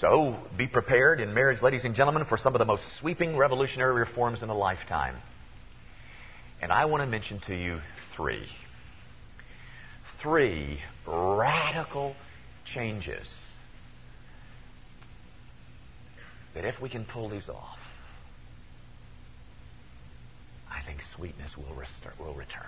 So, 0.02 0.36
be 0.56 0.68
prepared 0.68 1.20
in 1.22 1.34
marriage, 1.34 1.62
ladies 1.62 1.84
and 1.84 1.96
gentlemen, 1.96 2.26
for 2.26 2.38
some 2.38 2.54
of 2.54 2.60
the 2.60 2.66
most 2.66 2.84
sweeping 2.98 3.36
revolutionary 3.36 3.94
reforms 3.94 4.44
in 4.44 4.50
a 4.50 4.58
lifetime. 4.58 5.16
And 6.62 6.72
I 6.72 6.86
want 6.86 7.02
to 7.02 7.08
mention 7.08 7.40
to 7.48 7.56
you 7.56 7.82
three. 8.16 8.46
Three 10.22 10.80
radical 11.06 12.16
changes 12.74 13.28
that 16.54 16.66
if 16.66 16.80
we 16.82 16.90
can 16.90 17.06
pull 17.06 17.30
these 17.30 17.50
off, 17.50 17.77
Think 20.88 21.02
sweetness 21.16 21.56
will, 21.58 21.76
will 22.18 22.34
return. 22.34 22.64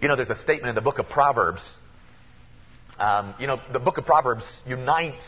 You 0.00 0.08
know, 0.08 0.16
there's 0.16 0.30
a 0.30 0.36
statement 0.36 0.68
in 0.68 0.74
the 0.76 0.80
book 0.80 1.00
of 1.00 1.08
Proverbs. 1.08 1.60
Um, 3.00 3.34
you 3.40 3.48
know, 3.48 3.60
the 3.72 3.80
book 3.80 3.98
of 3.98 4.06
Proverbs 4.06 4.44
unites 4.64 5.24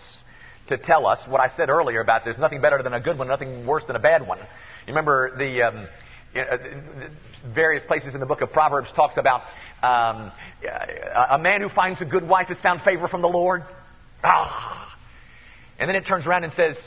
to 0.69 0.79
tell 0.79 1.07
us 1.09 1.19
what 1.27 1.41
I 1.41 1.55
said 1.57 1.69
earlier 1.69 2.01
about 2.01 2.25
there's 2.25 2.39
nothing 2.39 2.61
better 2.61 2.81
than 2.83 2.95
a 2.95 3.01
good 3.01 3.19
one, 3.19 3.27
nothing 3.27 3.67
worse 3.67 3.83
than 3.87 3.97
a 3.97 3.99
bad 3.99 4.27
one. 4.27 4.39
You 4.39 4.95
remember 4.95 5.37
the 5.37 5.63
um, 5.63 5.89
uh, 6.37 6.57
various 7.53 7.85
places 7.85 8.15
in 8.15 8.21
the 8.21 8.27
book 8.27 8.43
of 8.43 8.53
Proverbs 8.53 8.93
talks 8.93 9.17
about 9.17 9.43
um, 9.83 10.31
a 11.31 11.39
man 11.39 11.61
who 11.61 11.69
finds 11.69 12.01
a 12.01 12.05
good 12.05 12.27
wife 12.27 12.47
has 12.47 12.59
found 12.59 12.81
favor 12.83 13.09
from 13.09 13.23
the 13.23 13.29
Lord. 13.29 13.65
Ah. 14.23 14.97
And 15.81 15.89
then 15.89 15.97
it 15.97 16.07
turns 16.07 16.27
around 16.27 16.45
and 16.45 16.53
says, 16.53 16.79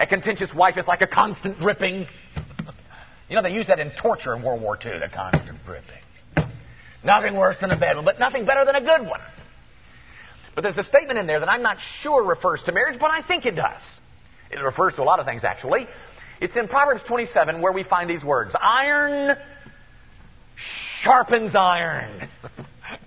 a 0.00 0.06
contentious 0.06 0.52
wife 0.54 0.78
is 0.78 0.86
like 0.86 1.02
a 1.02 1.06
constant 1.06 1.58
dripping. 1.58 2.06
You 3.32 3.36
know, 3.36 3.48
they 3.48 3.54
used 3.54 3.70
that 3.70 3.80
in 3.80 3.92
torture 3.92 4.36
in 4.36 4.42
World 4.42 4.60
War 4.60 4.76
II, 4.84 4.98
the 4.98 5.08
constant 5.08 5.64
dripping. 5.64 6.52
Nothing 7.02 7.34
worse 7.34 7.56
than 7.58 7.70
a 7.70 7.78
bad 7.78 7.96
one, 7.96 8.04
but 8.04 8.18
nothing 8.18 8.44
better 8.44 8.66
than 8.66 8.74
a 8.74 8.82
good 8.82 9.08
one. 9.08 9.22
But 10.54 10.60
there's 10.60 10.76
a 10.76 10.84
statement 10.84 11.18
in 11.18 11.26
there 11.26 11.40
that 11.40 11.48
I'm 11.48 11.62
not 11.62 11.78
sure 12.02 12.22
refers 12.22 12.62
to 12.64 12.72
marriage, 12.72 13.00
but 13.00 13.10
I 13.10 13.22
think 13.22 13.46
it 13.46 13.52
does. 13.52 13.80
It 14.50 14.58
refers 14.58 14.96
to 14.96 15.02
a 15.02 15.04
lot 15.04 15.18
of 15.18 15.24
things, 15.24 15.44
actually. 15.44 15.86
It's 16.42 16.54
in 16.56 16.68
Proverbs 16.68 17.00
27 17.06 17.62
where 17.62 17.72
we 17.72 17.84
find 17.84 18.10
these 18.10 18.22
words 18.22 18.54
Iron 18.60 19.38
sharpens 21.00 21.54
iron. 21.54 22.28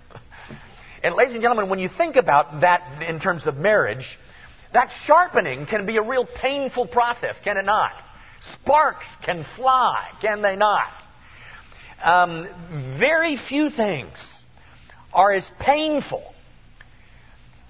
and, 1.04 1.14
ladies 1.14 1.34
and 1.34 1.42
gentlemen, 1.42 1.68
when 1.68 1.78
you 1.78 1.88
think 1.96 2.16
about 2.16 2.62
that 2.62 3.00
in 3.08 3.20
terms 3.20 3.46
of 3.46 3.56
marriage, 3.56 4.18
that 4.72 4.90
sharpening 5.04 5.66
can 5.66 5.86
be 5.86 5.98
a 5.98 6.02
real 6.02 6.26
painful 6.26 6.88
process, 6.88 7.38
can 7.44 7.58
it 7.58 7.64
not? 7.64 7.92
Sparks 8.52 9.06
can 9.22 9.44
fly, 9.56 10.08
can 10.20 10.42
they 10.42 10.56
not? 10.56 10.92
Um, 12.02 12.48
very 12.98 13.36
few 13.36 13.70
things 13.70 14.16
are 15.12 15.32
as 15.32 15.44
painful 15.58 16.34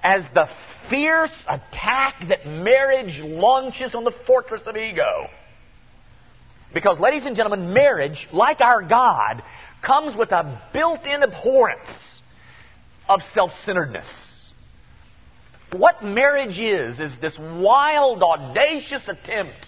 as 0.02 0.24
the 0.34 0.48
fierce 0.88 1.32
attack 1.48 2.28
that 2.28 2.46
marriage 2.46 3.18
launches 3.18 3.94
on 3.94 4.04
the 4.04 4.12
fortress 4.26 4.62
of 4.66 4.76
ego. 4.76 5.28
Because, 6.74 6.98
ladies 6.98 7.24
and 7.24 7.36
gentlemen, 7.36 7.72
marriage, 7.72 8.28
like 8.32 8.60
our 8.60 8.82
God, 8.82 9.42
comes 9.82 10.16
with 10.16 10.32
a 10.32 10.60
built 10.72 11.04
in 11.04 11.22
abhorrence 11.22 11.88
of 13.08 13.20
self 13.32 13.52
centeredness. 13.64 14.06
What 15.72 16.04
marriage 16.04 16.58
is, 16.58 17.00
is 17.00 17.18
this 17.18 17.38
wild, 17.38 18.22
audacious 18.22 19.02
attempt 19.08 19.66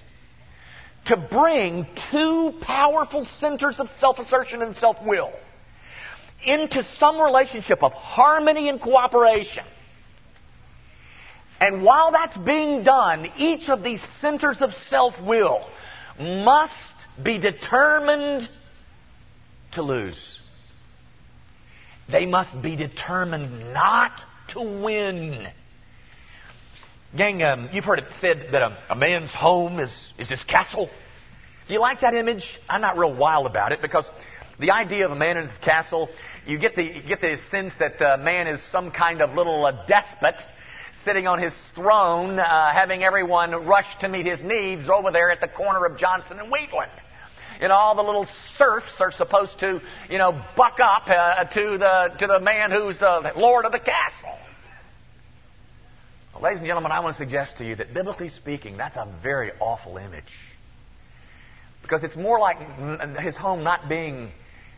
to 1.07 1.17
bring 1.17 1.87
two 2.11 2.55
powerful 2.61 3.27
centers 3.41 3.79
of 3.81 3.91
self 3.99 4.19
assertion 4.19 4.63
and 4.63 4.77
self 4.77 4.97
will 5.05 5.33
into 6.45 6.85
some 6.99 7.21
relationship 7.21 7.83
of 7.83 7.93
harmony 7.93 8.69
and 8.69 8.81
cooperation. 8.81 9.65
And 11.61 11.83
while 11.83 12.13
that's 12.13 12.37
being 12.37 12.85
done, 12.85 13.31
each 13.37 13.69
of 13.69 13.83
these 13.83 14.01
centers 14.21 14.59
of 14.61 14.73
self 14.89 15.21
will 15.21 15.69
must 16.21 16.75
be 17.23 17.39
determined 17.39 18.49
to 19.73 19.83
lose. 19.83 20.39
They 22.09 22.27
must 22.27 22.63
be 22.63 22.77
determined 22.77 23.73
not 23.73 24.13
to 24.49 24.61
win. 24.61 25.49
Gang, 27.17 27.43
um, 27.43 27.71
you've 27.73 27.87
heard 27.87 28.01
it 28.01 28.05
said 28.21 28.49
that 28.53 28.61
a, 28.61 28.77
a, 28.91 28.95
man's 28.95 29.31
home 29.31 29.81
is, 29.81 29.91
is 30.19 30.29
his 30.29 30.43
castle. 30.45 30.91
Do 31.67 31.73
you 31.73 31.81
like 31.81 32.03
that 32.03 32.13
image? 32.13 32.45
I'm 32.69 32.83
not 32.83 32.99
real 32.99 33.15
wild 33.15 33.47
about 33.47 33.73
it 33.73 33.81
because 33.81 34.05
the 34.59 34.73
idea 34.73 35.07
of 35.07 35.13
a 35.13 35.17
man 35.17 35.39
in 35.39 35.49
his 35.49 35.59
castle, 35.59 36.11
you 36.47 36.59
get 36.59 36.77
the, 36.77 36.83
you 36.83 37.03
get 37.09 37.23
the 37.23 37.39
sense 37.51 37.73
that 37.79 38.03
uh, 38.03 38.19
man 38.19 38.47
is 38.47 38.63
some 38.71 38.91
kind 38.91 39.23
of 39.23 39.35
little 39.35 39.65
uh, 39.65 39.87
despot 39.87 40.35
sitting 41.03 41.27
on 41.27 41.41
his 41.41 41.55
throne, 41.75 42.39
uh, 42.39 42.73
having 42.75 43.03
everyone 43.03 43.53
rush 43.53 43.89
to 44.01 44.09
meet 44.09 44.27
his 44.27 44.43
needs 44.43 44.87
over 44.91 45.11
there 45.11 45.31
at 45.31 45.41
the 45.41 45.49
corner 45.49 45.87
of 45.87 45.99
Johnson 45.99 46.39
and 46.39 46.51
Wheatland. 46.51 46.93
Know, 47.63 47.73
all 47.73 47.97
the 47.97 48.03
little 48.03 48.27
serfs 48.59 49.01
are 49.01 49.13
supposed 49.13 49.59
to, 49.61 49.81
you 50.11 50.19
know, 50.19 50.45
buck 50.57 50.79
up 50.79 51.09
uh, 51.09 51.45
to 51.45 51.79
the 51.79 52.15
to 52.19 52.27
the 52.27 52.39
man 52.39 52.71
who's 52.71 52.99
the 52.99 53.33
lord 53.35 53.65
of 53.65 53.73
the 53.73 53.81
castle. 53.81 54.39
Well, 56.39 56.45
ladies 56.45 56.61
and 56.61 56.69
gentlemen, 56.69 56.93
I 56.93 57.01
want 57.01 57.17
to 57.17 57.21
suggest 57.21 57.59
to 57.59 57.65
you 57.65 57.75
that 57.75 57.93
biblically 57.93 58.29
speaking, 58.29 58.77
that's 58.77 58.97
a 58.97 59.09
very 59.25 59.51
awful 59.59 59.97
image. 59.97 60.23
Because 61.83 62.05
it's 62.05 62.15
more 62.15 62.39
like 62.39 62.59
his 63.19 63.37
home 63.37 63.65
not 63.65 63.89
being 63.89 64.31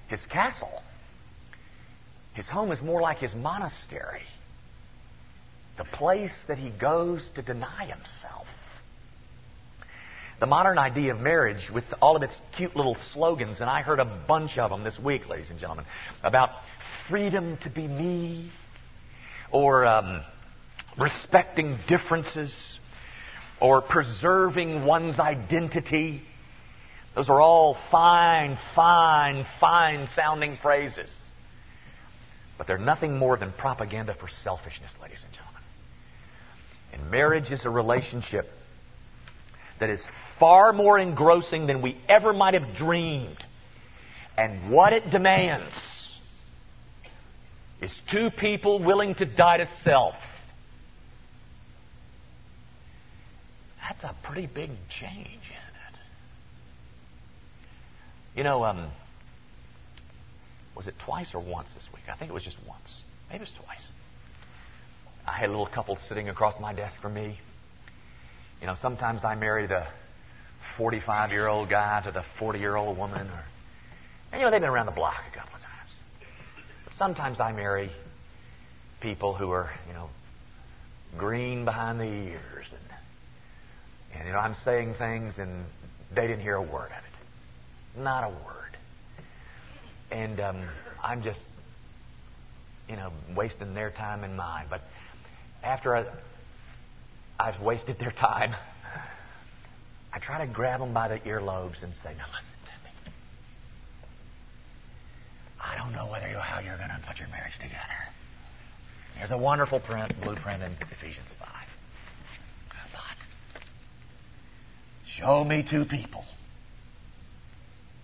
his 0.09 0.21
castle. 0.31 0.83
His 2.33 2.49
home 2.49 2.73
is 2.73 2.81
more 2.81 3.03
like 3.03 3.19
his 3.19 3.35
monastery. 3.35 4.23
The 5.77 5.85
place 5.85 6.33
that 6.49 6.57
he 6.57 6.71
goes 6.71 7.29
to 7.35 7.43
deny 7.43 7.85
himself. 7.85 8.47
The 10.39 10.47
modern 10.47 10.79
idea 10.79 11.13
of 11.15 11.21
marriage, 11.21 11.69
with 11.71 11.85
all 12.01 12.17
of 12.17 12.23
its 12.23 12.35
cute 12.57 12.75
little 12.75 12.97
slogans, 13.13 13.61
and 13.61 13.69
I 13.69 13.83
heard 13.83 14.01
a 14.01 14.07
bunch 14.07 14.57
of 14.57 14.71
them 14.71 14.83
this 14.83 14.99
week, 14.99 15.29
ladies 15.29 15.51
and 15.51 15.61
gentlemen, 15.61 15.85
about 16.23 16.53
freedom 17.11 17.59
to 17.65 17.69
be 17.69 17.87
me, 17.87 18.51
or 19.53 19.85
um, 19.85 20.23
respecting 20.99 21.79
differences, 21.87 22.53
or 23.61 23.83
preserving 23.83 24.85
one's 24.85 25.19
identity. 25.19 26.23
Those 27.15 27.29
are 27.29 27.41
all 27.41 27.77
fine, 27.91 28.59
fine, 28.75 29.47
fine 29.61 30.09
sounding 30.15 30.59
phrases. 30.63 31.11
But 32.57 32.67
they're 32.67 32.79
nothing 32.79 33.19
more 33.19 33.37
than 33.37 33.53
propaganda 33.53 34.15
for 34.19 34.29
selfishness, 34.43 34.91
ladies 35.03 35.23
and 35.25 35.33
gentlemen. 35.33 35.63
And 36.93 37.11
marriage 37.11 37.51
is 37.51 37.65
a 37.65 37.71
relationship 37.71 38.51
that 39.79 39.91
is 39.91 40.03
far 40.39 40.73
more 40.73 40.99
engrossing 40.99 41.67
than 41.67 41.83
we 41.83 41.97
ever 42.09 42.33
might 42.33 42.55
have 42.55 42.77
dreamed. 42.77 43.45
And 44.37 44.71
what 44.71 44.93
it 44.93 45.11
demands 45.11 45.75
is 47.81 47.93
two 48.11 48.31
people 48.31 48.83
willing 48.83 49.15
to 49.17 49.25
die 49.25 49.59
to 49.59 49.69
self. 49.85 50.15
That's 54.01 54.15
a 54.15 54.27
pretty 54.27 54.47
big 54.47 54.71
change, 54.89 55.27
isn't 55.27 55.77
it? 55.89 55.99
You 58.37 58.45
know, 58.45 58.65
um, 58.65 58.91
was 60.77 60.87
it 60.87 60.95
twice 61.05 61.29
or 61.35 61.41
once 61.41 61.69
this 61.75 61.85
week? 61.93 62.05
I 62.11 62.17
think 62.17 62.31
it 62.31 62.35
was 62.35 62.45
just 62.45 62.57
once. 62.67 63.03
Maybe 63.29 63.43
it 63.43 63.49
was 63.49 63.65
twice. 63.65 63.87
I 65.27 65.33
had 65.33 65.49
a 65.49 65.53
little 65.53 65.67
couple 65.67 65.99
sitting 66.09 66.29
across 66.29 66.59
my 66.61 66.73
desk 66.73 67.01
from 67.01 67.15
me. 67.15 67.39
You 68.61 68.67
know, 68.67 68.75
sometimes 68.81 69.25
I 69.25 69.35
marry 69.35 69.67
the 69.67 69.85
45 70.79 71.31
year 71.31 71.47
old 71.47 71.69
guy 71.69 72.01
to 72.05 72.11
the 72.11 72.25
40 72.39 72.59
year 72.59 72.77
old 72.77 72.97
woman, 72.97 73.27
or, 73.27 73.45
and, 74.33 74.41
you 74.41 74.47
know, 74.47 74.51
they've 74.51 74.61
been 74.61 74.71
around 74.71 74.87
the 74.87 74.93
block 74.93 75.23
a 75.31 75.37
couple 75.37 75.55
of 75.55 75.61
times. 75.61 75.91
But 76.85 76.95
sometimes 76.97 77.41
I 77.41 77.53
marry 77.53 77.91
people 79.01 79.35
who 79.35 79.51
are, 79.51 79.71
you 79.87 79.93
know, 79.93 80.09
green 81.19 81.65
behind 81.65 82.01
the 82.01 82.05
ears, 82.05 82.67
and, 82.71 82.90
and 84.15 84.27
you 84.27 84.33
know, 84.33 84.39
I'm 84.39 84.57
saying 84.65 84.95
things 84.99 85.35
and 85.39 85.65
they 86.15 86.27
didn't 86.27 86.41
hear 86.41 86.57
a 86.57 86.63
word 86.63 86.91
of 86.91 87.05
it. 87.05 88.01
Not 88.03 88.25
a 88.25 88.29
word. 88.29 88.77
And 90.11 90.41
um, 90.41 90.69
I'm 91.03 91.23
just, 91.23 91.41
you 92.89 92.97
know, 92.97 93.13
wasting 93.37 93.75
their 93.75 93.91
time 93.91 94.25
and 94.25 94.37
mine. 94.37 94.67
But 94.69 94.83
after 95.63 95.97
I, 95.97 96.07
I've 97.39 97.61
wasted 97.61 97.99
their 97.99 98.11
time, 98.13 98.55
I 100.13 100.19
try 100.19 100.45
to 100.45 100.53
grab 100.53 100.81
them 100.81 100.93
by 100.93 101.09
the 101.09 101.19
earlobes 101.21 101.83
and 101.83 101.93
say, 102.03 102.13
now 102.17 102.27
listen 102.27 102.59
to 102.65 102.85
me. 102.85 103.15
I 105.61 105.77
don't 105.77 105.93
know 105.93 106.11
whether 106.11 106.29
you 106.29 106.39
how 106.39 106.59
you're 106.59 106.77
going 106.77 106.89
to 106.89 107.01
put 107.07 107.19
your 107.19 107.29
marriage 107.29 107.55
together. 107.55 107.79
There's 109.17 109.31
a 109.31 109.39
wonderful 109.39 109.81
print, 109.81 110.13
blueprint 110.23 110.63
in 110.63 110.73
Ephesians 110.81 111.29
5. 111.39 111.49
But 112.69 112.77
show 115.21 115.45
me 115.45 115.65
two 115.69 115.85
people 115.85 116.25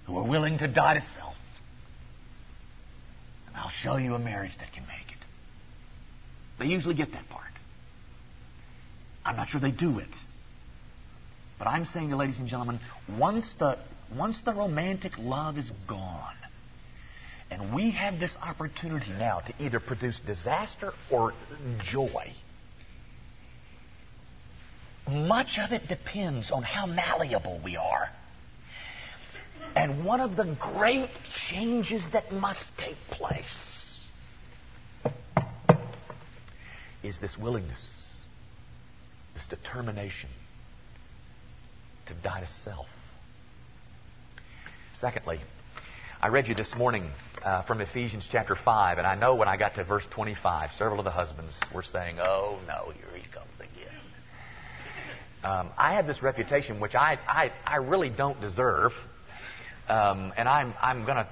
who 0.06 0.16
are 0.18 0.24
willing 0.24 0.58
to 0.58 0.68
die 0.68 0.94
to 0.94 1.04
self 1.18 1.34
and 3.56 3.56
I'll 3.56 3.72
show 3.82 3.96
you 3.96 4.14
a 4.14 4.18
marriage 4.18 4.56
that 4.58 4.72
can 4.72 4.84
make 4.86 5.10
it. 5.10 5.24
They 6.58 6.66
usually 6.66 6.94
get 6.94 7.12
that 7.12 7.28
part. 7.30 7.44
I'm 9.24 9.36
not 9.36 9.48
sure 9.48 9.60
they 9.60 9.70
do 9.70 9.98
it. 9.98 10.08
But 11.58 11.66
I'm 11.66 11.86
saying 11.86 12.10
to 12.10 12.16
ladies 12.16 12.38
and 12.38 12.48
gentlemen, 12.48 12.80
once 13.18 13.50
the, 13.58 13.78
once 14.14 14.38
the 14.44 14.52
romantic 14.52 15.12
love 15.18 15.56
is 15.56 15.70
gone, 15.88 16.34
and 17.50 17.74
we 17.74 17.92
have 17.92 18.20
this 18.20 18.36
opportunity 18.42 19.10
now 19.18 19.40
to 19.40 19.54
either 19.58 19.80
produce 19.80 20.18
disaster 20.26 20.92
or 21.10 21.32
joy, 21.90 22.34
much 25.08 25.58
of 25.58 25.72
it 25.72 25.88
depends 25.88 26.50
on 26.50 26.62
how 26.62 26.86
malleable 26.86 27.60
we 27.64 27.76
are. 27.76 28.10
And 29.74 30.04
one 30.04 30.20
of 30.20 30.36
the 30.36 30.56
great 30.58 31.10
changes 31.50 32.02
that 32.12 32.32
must 32.32 32.64
take 32.78 32.96
place 33.10 33.44
is 37.02 37.18
this 37.20 37.36
willingness, 37.38 37.80
this 39.34 39.46
determination 39.48 40.30
to 42.06 42.14
die 42.14 42.40
to 42.40 42.48
self. 42.64 42.86
Secondly, 44.94 45.40
I 46.22 46.28
read 46.28 46.48
you 46.48 46.54
this 46.54 46.74
morning 46.74 47.10
uh, 47.44 47.62
from 47.62 47.80
Ephesians 47.80 48.26
chapter 48.32 48.56
5, 48.56 48.98
and 48.98 49.06
I 49.06 49.14
know 49.14 49.34
when 49.34 49.48
I 49.48 49.56
got 49.56 49.74
to 49.74 49.84
verse 49.84 50.04
25, 50.10 50.70
several 50.78 50.98
of 50.98 51.04
the 51.04 51.10
husbands 51.10 51.54
were 51.74 51.82
saying, 51.82 52.18
Oh, 52.18 52.58
no, 52.66 52.92
here 52.92 53.06
he 53.14 53.28
comes. 53.30 53.46
Um, 55.46 55.70
I 55.78 55.94
have 55.94 56.06
this 56.06 56.22
reputation 56.22 56.80
which 56.80 56.94
I, 56.94 57.18
I, 57.28 57.52
I 57.64 57.76
really 57.76 58.10
don't 58.10 58.40
deserve 58.40 58.92
um, 59.88 60.32
and 60.36 60.48
I'm, 60.48 60.74
I'm 60.82 61.04
going 61.04 61.16
to 61.16 61.28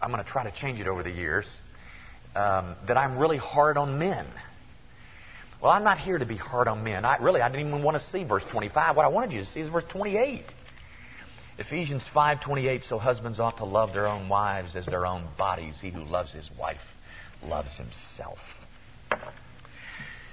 I'm 0.00 0.12
to 0.12 0.24
try 0.24 0.44
to 0.44 0.52
change 0.52 0.78
it 0.78 0.86
over 0.86 1.02
the 1.02 1.10
years, 1.10 1.46
um, 2.34 2.76
that 2.86 2.96
I'm 2.96 3.18
really 3.18 3.38
hard 3.38 3.76
on 3.76 3.98
men. 3.98 4.26
Well, 5.60 5.72
I'm 5.72 5.84
not 5.84 5.98
here 5.98 6.18
to 6.18 6.26
be 6.26 6.36
hard 6.36 6.68
on 6.68 6.84
men. 6.84 7.04
I 7.04 7.16
really 7.16 7.40
I 7.40 7.48
didn't 7.48 7.68
even 7.68 7.82
want 7.82 8.00
to 8.00 8.10
see 8.10 8.24
verse 8.24 8.44
25. 8.50 8.94
What 8.94 9.04
I 9.04 9.08
wanted 9.08 9.32
you 9.32 9.40
to 9.40 9.46
see 9.46 9.60
is 9.60 9.70
verse 9.70 9.84
28. 9.88 10.44
Ephesians 11.58 12.04
5:28 12.14 12.86
so 12.86 12.98
husbands 12.98 13.40
ought 13.40 13.56
to 13.56 13.64
love 13.64 13.94
their 13.94 14.06
own 14.06 14.28
wives 14.28 14.76
as 14.76 14.84
their 14.84 15.06
own 15.06 15.26
bodies. 15.38 15.78
He 15.80 15.90
who 15.90 16.04
loves 16.04 16.32
his 16.32 16.50
wife 16.58 16.76
loves 17.42 17.74
himself. 17.76 18.38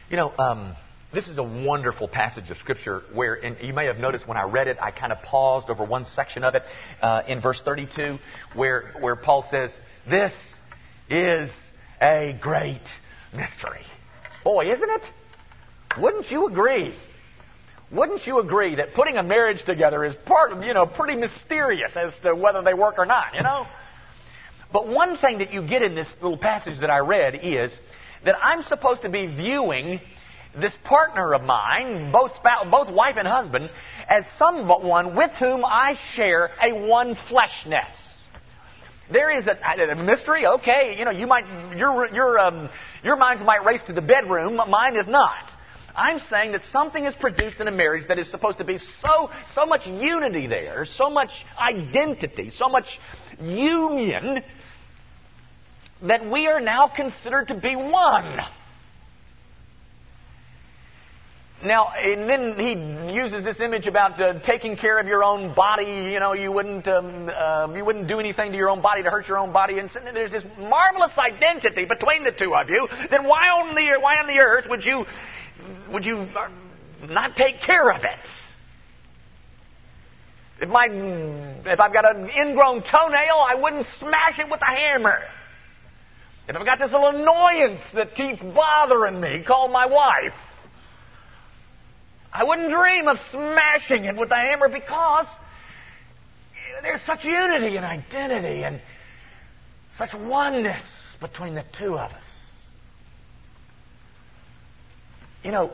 You 0.09 0.17
know, 0.17 0.33
um, 0.37 0.75
this 1.13 1.27
is 1.27 1.37
a 1.37 1.43
wonderful 1.43 2.07
passage 2.07 2.49
of 2.49 2.57
Scripture 2.57 3.03
where, 3.13 3.35
and 3.35 3.57
you 3.61 3.73
may 3.73 3.85
have 3.85 3.97
noticed 3.97 4.27
when 4.27 4.37
I 4.37 4.43
read 4.43 4.67
it, 4.67 4.77
I 4.81 4.91
kind 4.91 5.11
of 5.11 5.21
paused 5.21 5.69
over 5.69 5.83
one 5.83 6.05
section 6.05 6.43
of 6.43 6.55
it 6.55 6.63
uh, 7.01 7.21
in 7.27 7.39
verse 7.39 7.61
32 7.63 8.17
where, 8.55 8.93
where 8.99 9.15
Paul 9.15 9.45
says, 9.51 9.71
This 10.09 10.33
is 11.09 11.51
a 12.01 12.37
great 12.41 12.81
mystery. 13.31 13.83
Boy, 14.43 14.71
isn't 14.71 14.89
it? 14.89 15.01
Wouldn't 15.99 16.31
you 16.31 16.47
agree? 16.47 16.95
Wouldn't 17.91 18.25
you 18.25 18.39
agree 18.39 18.75
that 18.75 18.95
putting 18.95 19.17
a 19.17 19.23
marriage 19.23 19.63
together 19.65 20.03
is 20.03 20.15
part 20.25 20.51
of, 20.51 20.63
you 20.63 20.73
know, 20.73 20.87
pretty 20.87 21.15
mysterious 21.15 21.91
as 21.95 22.11
to 22.23 22.33
whether 22.33 22.63
they 22.63 22.73
work 22.73 22.95
or 22.97 23.05
not, 23.05 23.35
you 23.35 23.43
know? 23.43 23.67
But 24.71 24.87
one 24.87 25.17
thing 25.17 25.37
that 25.37 25.53
you 25.53 25.61
get 25.67 25.83
in 25.83 25.93
this 25.93 26.11
little 26.19 26.39
passage 26.39 26.79
that 26.79 26.89
I 26.89 26.99
read 26.99 27.39
is 27.43 27.71
that 28.25 28.35
I'm 28.41 28.63
supposed 28.63 29.03
to 29.03 29.09
be 29.09 29.27
viewing 29.27 30.01
this 30.59 30.73
partner 30.83 31.33
of 31.33 31.43
mine, 31.43 32.11
both 32.11 32.35
spouse, 32.35 32.67
both 32.69 32.89
wife 32.89 33.15
and 33.17 33.27
husband, 33.27 33.69
as 34.07 34.23
someone 34.37 35.15
with 35.15 35.31
whom 35.39 35.65
I 35.65 35.97
share 36.15 36.51
a 36.61 36.73
one 36.73 37.15
fleshness. 37.29 37.91
There 39.11 39.35
is 39.37 39.47
a, 39.47 39.57
a, 39.91 39.95
mystery. 39.95 40.45
Okay, 40.45 40.95
you 40.97 41.05
know, 41.05 41.11
you 41.11 41.27
might 41.27 41.45
your 41.75 42.13
your 42.13 42.39
um, 42.39 42.69
your 43.03 43.15
minds 43.17 43.43
might 43.43 43.65
race 43.65 43.81
to 43.87 43.93
the 43.93 44.01
bedroom. 44.01 44.55
Mine 44.55 44.95
is 44.95 45.07
not. 45.07 45.51
I'm 45.95 46.19
saying 46.29 46.53
that 46.53 46.61
something 46.71 47.05
is 47.05 47.13
produced 47.19 47.59
in 47.59 47.67
a 47.67 47.71
marriage 47.71 48.07
that 48.07 48.17
is 48.17 48.29
supposed 48.31 48.57
to 48.59 48.63
be 48.63 48.77
so 48.77 49.29
so 49.53 49.65
much 49.65 49.85
unity 49.85 50.47
there, 50.47 50.87
so 50.97 51.09
much 51.09 51.29
identity, 51.57 52.51
so 52.57 52.69
much 52.69 52.87
union 53.41 54.41
that 56.03 56.29
we 56.29 56.47
are 56.47 56.59
now 56.59 56.87
considered 56.87 57.49
to 57.49 57.55
be 57.55 57.75
one. 57.75 58.39
Now, 61.63 61.93
and 61.95 62.29
then 62.29 62.59
he 62.59 62.73
uses 63.13 63.45
this 63.45 63.61
image 63.61 63.87
about 63.87 64.21
uh, 64.21 64.39
taking 64.41 64.75
care 64.75 64.99
of 64.99 65.07
your 65.07 65.23
own 65.23 65.53
body. 65.53 66.11
You 66.11 66.19
know, 66.19 66.33
you 66.33 66.51
wouldn't 66.51 66.85
um, 66.89 67.29
uh, 67.33 67.73
you 67.73 67.85
wouldn't 67.85 68.07
do 68.07 68.19
anything 68.19 68.51
to 68.51 68.57
your 68.57 68.69
own 68.69 68.81
body 68.81 69.01
to 69.01 69.09
hurt 69.09 69.29
your 69.29 69.37
own 69.37 69.53
body. 69.53 69.79
And 69.79 69.89
so 69.89 70.01
there's 70.13 70.31
this 70.31 70.43
marvelous 70.59 71.17
identity 71.17 71.85
between 71.85 72.25
the 72.25 72.31
two 72.31 72.53
of 72.53 72.69
you. 72.69 72.87
Then 73.09 73.23
why 73.23 73.47
on 73.47 73.75
the 73.75 73.97
why 74.01 74.17
on 74.17 74.27
the 74.27 74.39
earth 74.39 74.65
would 74.69 74.83
you 74.83 75.05
would 75.89 76.03
you 76.03 76.27
not 77.07 77.37
take 77.37 77.61
care 77.61 77.91
of 77.91 78.03
it? 78.03 78.19
If 80.59 80.67
my 80.67 80.87
if 80.91 81.79
I've 81.79 81.93
got 81.93 82.13
an 82.13 82.29
ingrown 82.29 82.83
toenail, 82.83 83.45
I 83.47 83.55
wouldn't 83.55 83.87
smash 83.99 84.37
it 84.37 84.49
with 84.49 84.61
a 84.61 84.65
hammer. 84.65 85.19
If 86.49 86.57
I've 86.57 86.65
got 86.65 86.79
this 86.79 86.91
little 86.91 87.07
annoyance 87.07 87.81
that 87.93 88.15
keeps 88.15 88.41
bothering 88.41 89.21
me, 89.21 89.45
call 89.47 89.69
my 89.69 89.85
wife. 89.85 90.33
I 92.33 92.43
wouldn't 92.43 92.71
dream 92.71 93.07
of 93.07 93.19
smashing 93.29 94.05
it 94.05 94.15
with 94.15 94.31
a 94.31 94.35
hammer 94.35 94.67
because 94.67 95.27
there's 96.81 97.01
such 97.03 97.23
unity 97.23 97.77
and 97.77 97.85
identity 97.85 98.63
and 98.63 98.81
such 99.99 100.15
oneness 100.15 100.81
between 101.21 101.53
the 101.53 101.63
two 101.77 101.93
of 101.93 102.11
us. 102.11 102.23
You 105.43 105.51
know, 105.51 105.71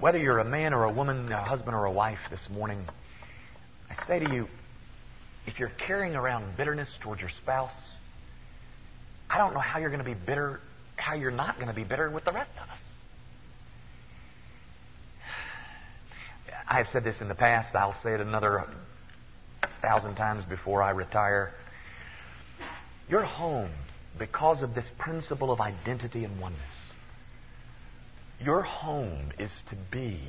whether 0.00 0.18
you're 0.18 0.38
a 0.38 0.44
man 0.44 0.72
or 0.72 0.84
a 0.84 0.90
woman, 0.90 1.30
a 1.30 1.44
husband 1.44 1.76
or 1.76 1.84
a 1.84 1.92
wife 1.92 2.20
this 2.30 2.48
morning, 2.48 2.88
I 3.90 4.06
say 4.06 4.18
to 4.18 4.32
you, 4.32 4.48
if 5.46 5.58
you're 5.58 5.72
carrying 5.86 6.16
around 6.16 6.56
bitterness 6.56 6.88
towards 7.02 7.20
your 7.20 7.30
spouse, 7.30 7.74
I 9.28 9.36
don't 9.36 9.52
know 9.52 9.60
how 9.60 9.78
you're 9.78 9.90
going 9.90 9.98
to 9.98 10.04
be 10.04 10.14
bitter, 10.14 10.60
how 10.96 11.14
you're 11.14 11.30
not 11.30 11.56
going 11.56 11.68
to 11.68 11.74
be 11.74 11.84
bitter 11.84 12.08
with 12.08 12.24
the 12.24 12.32
rest 12.32 12.52
of 12.62 12.70
us. 12.70 12.78
I 16.68 16.78
have 16.78 16.88
said 16.88 17.04
this 17.04 17.20
in 17.20 17.28
the 17.28 17.34
past. 17.34 17.74
I'll 17.74 17.94
say 18.02 18.14
it 18.14 18.20
another 18.20 18.64
thousand 19.80 20.14
times 20.14 20.44
before 20.44 20.82
I 20.82 20.90
retire. 20.90 21.52
Your 23.08 23.24
home, 23.24 23.70
because 24.18 24.62
of 24.62 24.74
this 24.74 24.88
principle 24.98 25.50
of 25.50 25.60
identity 25.60 26.24
and 26.24 26.40
oneness, 26.40 26.60
your 28.40 28.62
home 28.62 29.32
is 29.38 29.52
to 29.70 29.76
be 29.90 30.20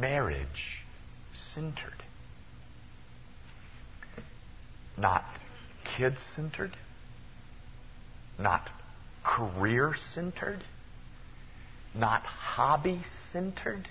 marriage 0.00 0.84
centered, 1.54 2.02
not 4.96 5.24
kid 5.96 6.16
centered, 6.34 6.76
not 8.38 8.68
career 9.24 9.94
centered, 10.14 10.62
not 11.94 12.22
hobby 12.22 13.02
centered, 13.32 13.88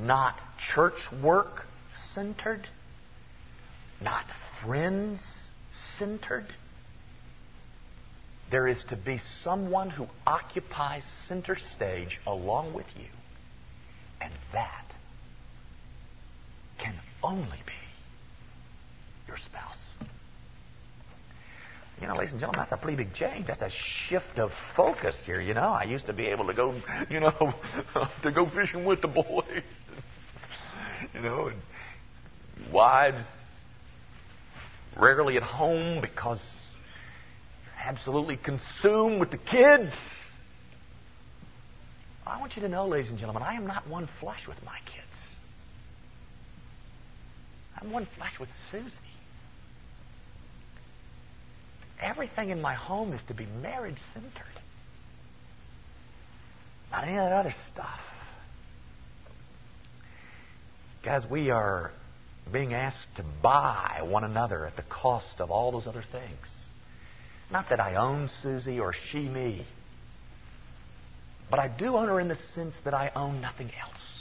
not 0.00 0.38
church 0.74 1.00
work 1.22 1.66
centered, 2.14 2.66
not 4.00 4.24
friends 4.64 5.20
centered. 5.98 6.46
There 8.50 8.66
is 8.66 8.82
to 8.84 8.96
be 8.96 9.20
someone 9.42 9.90
who 9.90 10.06
occupies 10.26 11.04
center 11.26 11.56
stage 11.56 12.18
along 12.26 12.72
with 12.72 12.86
you. 12.96 13.08
And 14.20 14.32
that 14.52 14.84
can 16.78 16.94
only 17.22 17.58
be 17.66 17.72
your 19.26 19.36
spouse. 19.36 19.76
You 22.00 22.06
know, 22.06 22.14
ladies 22.14 22.32
and 22.32 22.40
gentlemen, 22.40 22.60
that's 22.60 22.72
a 22.72 22.76
pretty 22.76 22.96
big 22.96 23.12
change. 23.12 23.48
That's 23.48 23.62
a 23.62 23.70
shift 23.70 24.38
of 24.38 24.52
focus 24.76 25.16
here. 25.26 25.40
You 25.40 25.54
know, 25.54 25.68
I 25.68 25.82
used 25.82 26.06
to 26.06 26.12
be 26.12 26.26
able 26.26 26.46
to 26.46 26.54
go, 26.54 26.74
you 27.10 27.20
know, 27.20 27.54
to 28.22 28.30
go 28.30 28.46
fishing 28.46 28.84
with 28.84 29.02
the 29.02 29.08
boys. 29.08 29.62
You 31.14 31.20
know, 31.20 31.48
and 31.48 32.72
wives 32.72 33.24
rarely 34.96 35.36
at 35.36 35.42
home 35.42 36.00
because 36.00 36.40
you're 37.64 37.88
absolutely 37.88 38.36
consumed 38.36 39.20
with 39.20 39.30
the 39.30 39.38
kids. 39.38 39.92
I 42.26 42.40
want 42.40 42.56
you 42.56 42.62
to 42.62 42.68
know, 42.68 42.86
ladies 42.86 43.10
and 43.10 43.18
gentlemen, 43.18 43.42
I 43.42 43.54
am 43.54 43.66
not 43.66 43.88
one 43.88 44.08
flesh 44.20 44.46
with 44.46 44.62
my 44.64 44.78
kids. 44.84 45.36
I'm 47.80 47.90
one 47.90 48.06
flesh 48.16 48.38
with 48.38 48.50
Susie. 48.70 48.90
Everything 52.00 52.50
in 52.50 52.60
my 52.60 52.74
home 52.74 53.12
is 53.12 53.20
to 53.28 53.34
be 53.34 53.46
marriage 53.62 53.98
centered. 54.12 54.32
Not 56.90 57.04
any 57.04 57.16
of 57.16 57.24
that 57.24 57.32
other 57.32 57.54
stuff. 57.72 58.00
Guys, 61.02 61.24
we 61.30 61.50
are 61.50 61.92
being 62.52 62.74
asked 62.74 63.16
to 63.16 63.24
buy 63.42 64.00
one 64.02 64.24
another 64.24 64.66
at 64.66 64.76
the 64.76 64.82
cost 64.82 65.40
of 65.40 65.50
all 65.50 65.70
those 65.70 65.86
other 65.86 66.04
things. 66.10 66.46
Not 67.50 67.68
that 67.70 67.80
I 67.80 67.94
own 67.94 68.30
Susie 68.42 68.80
or 68.80 68.92
she 69.10 69.20
me, 69.20 69.64
but 71.50 71.58
I 71.58 71.68
do 71.68 71.96
own 71.96 72.08
her 72.08 72.20
in 72.20 72.28
the 72.28 72.38
sense 72.54 72.74
that 72.84 72.94
I 72.94 73.10
own 73.14 73.40
nothing 73.40 73.70
else. 73.80 74.18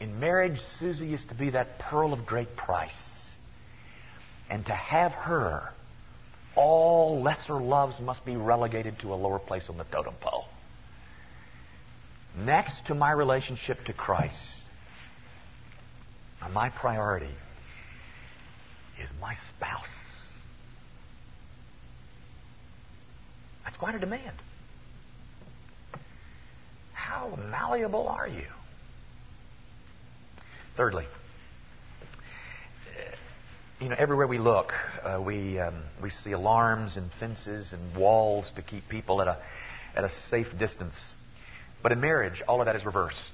In 0.00 0.20
marriage, 0.20 0.60
Susie 0.78 1.12
is 1.12 1.24
to 1.28 1.34
be 1.34 1.50
that 1.50 1.78
pearl 1.78 2.12
of 2.12 2.24
great 2.24 2.54
price. 2.56 2.92
And 4.48 4.64
to 4.66 4.74
have 4.74 5.12
her, 5.12 5.72
all 6.54 7.20
lesser 7.20 7.60
loves 7.60 7.98
must 8.00 8.24
be 8.24 8.36
relegated 8.36 8.98
to 9.00 9.12
a 9.12 9.16
lower 9.16 9.38
place 9.38 9.64
on 9.68 9.76
the 9.76 9.84
totem 9.84 10.14
pole. 10.20 10.46
Next 12.36 12.86
to 12.86 12.94
my 12.94 13.12
relationship 13.12 13.84
to 13.86 13.92
Christ, 13.92 14.34
my 16.52 16.68
priority 16.68 17.34
is 19.02 19.08
my 19.20 19.34
spouse. 19.56 19.84
That's 23.64 23.76
quite 23.76 23.94
a 23.94 23.98
demand. 23.98 24.36
How 26.92 27.38
malleable 27.50 28.08
are 28.08 28.28
you? 28.28 28.46
Thirdly, 30.76 31.06
you 33.80 33.88
know, 33.88 33.96
everywhere 33.98 34.26
we 34.26 34.38
look, 34.38 34.72
uh, 35.02 35.20
we 35.20 35.58
um, 35.58 35.74
we 36.02 36.10
see 36.10 36.32
alarms 36.32 36.96
and 36.96 37.10
fences 37.18 37.72
and 37.72 37.96
walls 37.96 38.46
to 38.56 38.62
keep 38.62 38.88
people 38.88 39.20
at 39.22 39.28
a 39.28 39.38
at 39.94 40.04
a 40.04 40.10
safe 40.28 40.48
distance. 40.58 40.94
But 41.86 41.92
in 41.92 42.00
marriage, 42.00 42.42
all 42.48 42.60
of 42.60 42.66
that 42.66 42.74
is 42.74 42.84
reversed. 42.84 43.30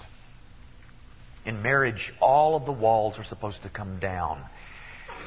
In 1.46 1.62
marriage, 1.62 2.12
all 2.20 2.54
of 2.54 2.66
the 2.66 2.72
walls 2.72 3.18
are 3.18 3.24
supposed 3.24 3.62
to 3.62 3.70
come 3.70 3.98
down. 3.98 4.44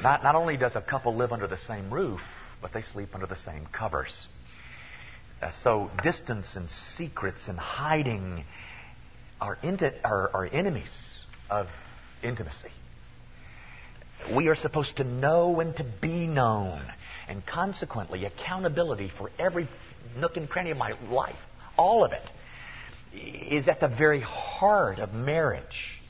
Not 0.00 0.22
not 0.22 0.36
only 0.36 0.56
does 0.56 0.76
a 0.76 0.80
couple 0.80 1.12
live 1.12 1.32
under 1.32 1.48
the 1.48 1.58
same 1.66 1.92
roof, 1.92 2.20
but 2.62 2.72
they 2.72 2.82
sleep 2.82 3.16
under 3.16 3.26
the 3.26 3.34
same 3.34 3.66
covers. 3.72 4.28
Uh, 5.42 5.50
so 5.64 5.90
distance 6.04 6.54
and 6.54 6.70
secrets 6.70 7.48
and 7.48 7.58
hiding 7.58 8.44
are, 9.40 9.58
are, 10.04 10.30
are 10.32 10.46
enemies 10.46 10.96
of 11.50 11.66
intimacy. 12.22 12.70
We 14.32 14.46
are 14.46 14.54
supposed 14.54 14.98
to 14.98 15.02
know 15.02 15.58
and 15.58 15.74
to 15.78 15.82
be 15.82 16.28
known. 16.28 16.80
And 17.26 17.44
consequently, 17.44 18.24
accountability 18.24 19.10
for 19.18 19.32
every 19.36 19.66
nook 20.16 20.36
and 20.36 20.48
cranny 20.48 20.70
of 20.70 20.78
my 20.78 20.94
life, 21.10 21.34
all 21.76 22.04
of 22.04 22.12
it, 22.12 22.22
is 23.12 23.68
at 23.68 23.80
the 23.80 23.88
very 23.88 24.20
heart 24.20 24.98
of 24.98 25.12
marriage. 25.14 26.00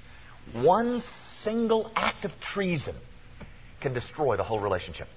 One 0.53 1.03
single 1.43 1.91
act 1.95 2.25
of 2.25 2.33
treason 2.41 2.95
can 3.81 3.93
destroy 3.93 4.37
the 4.37 4.43
whole 4.43 4.61
relationship. 4.61 5.09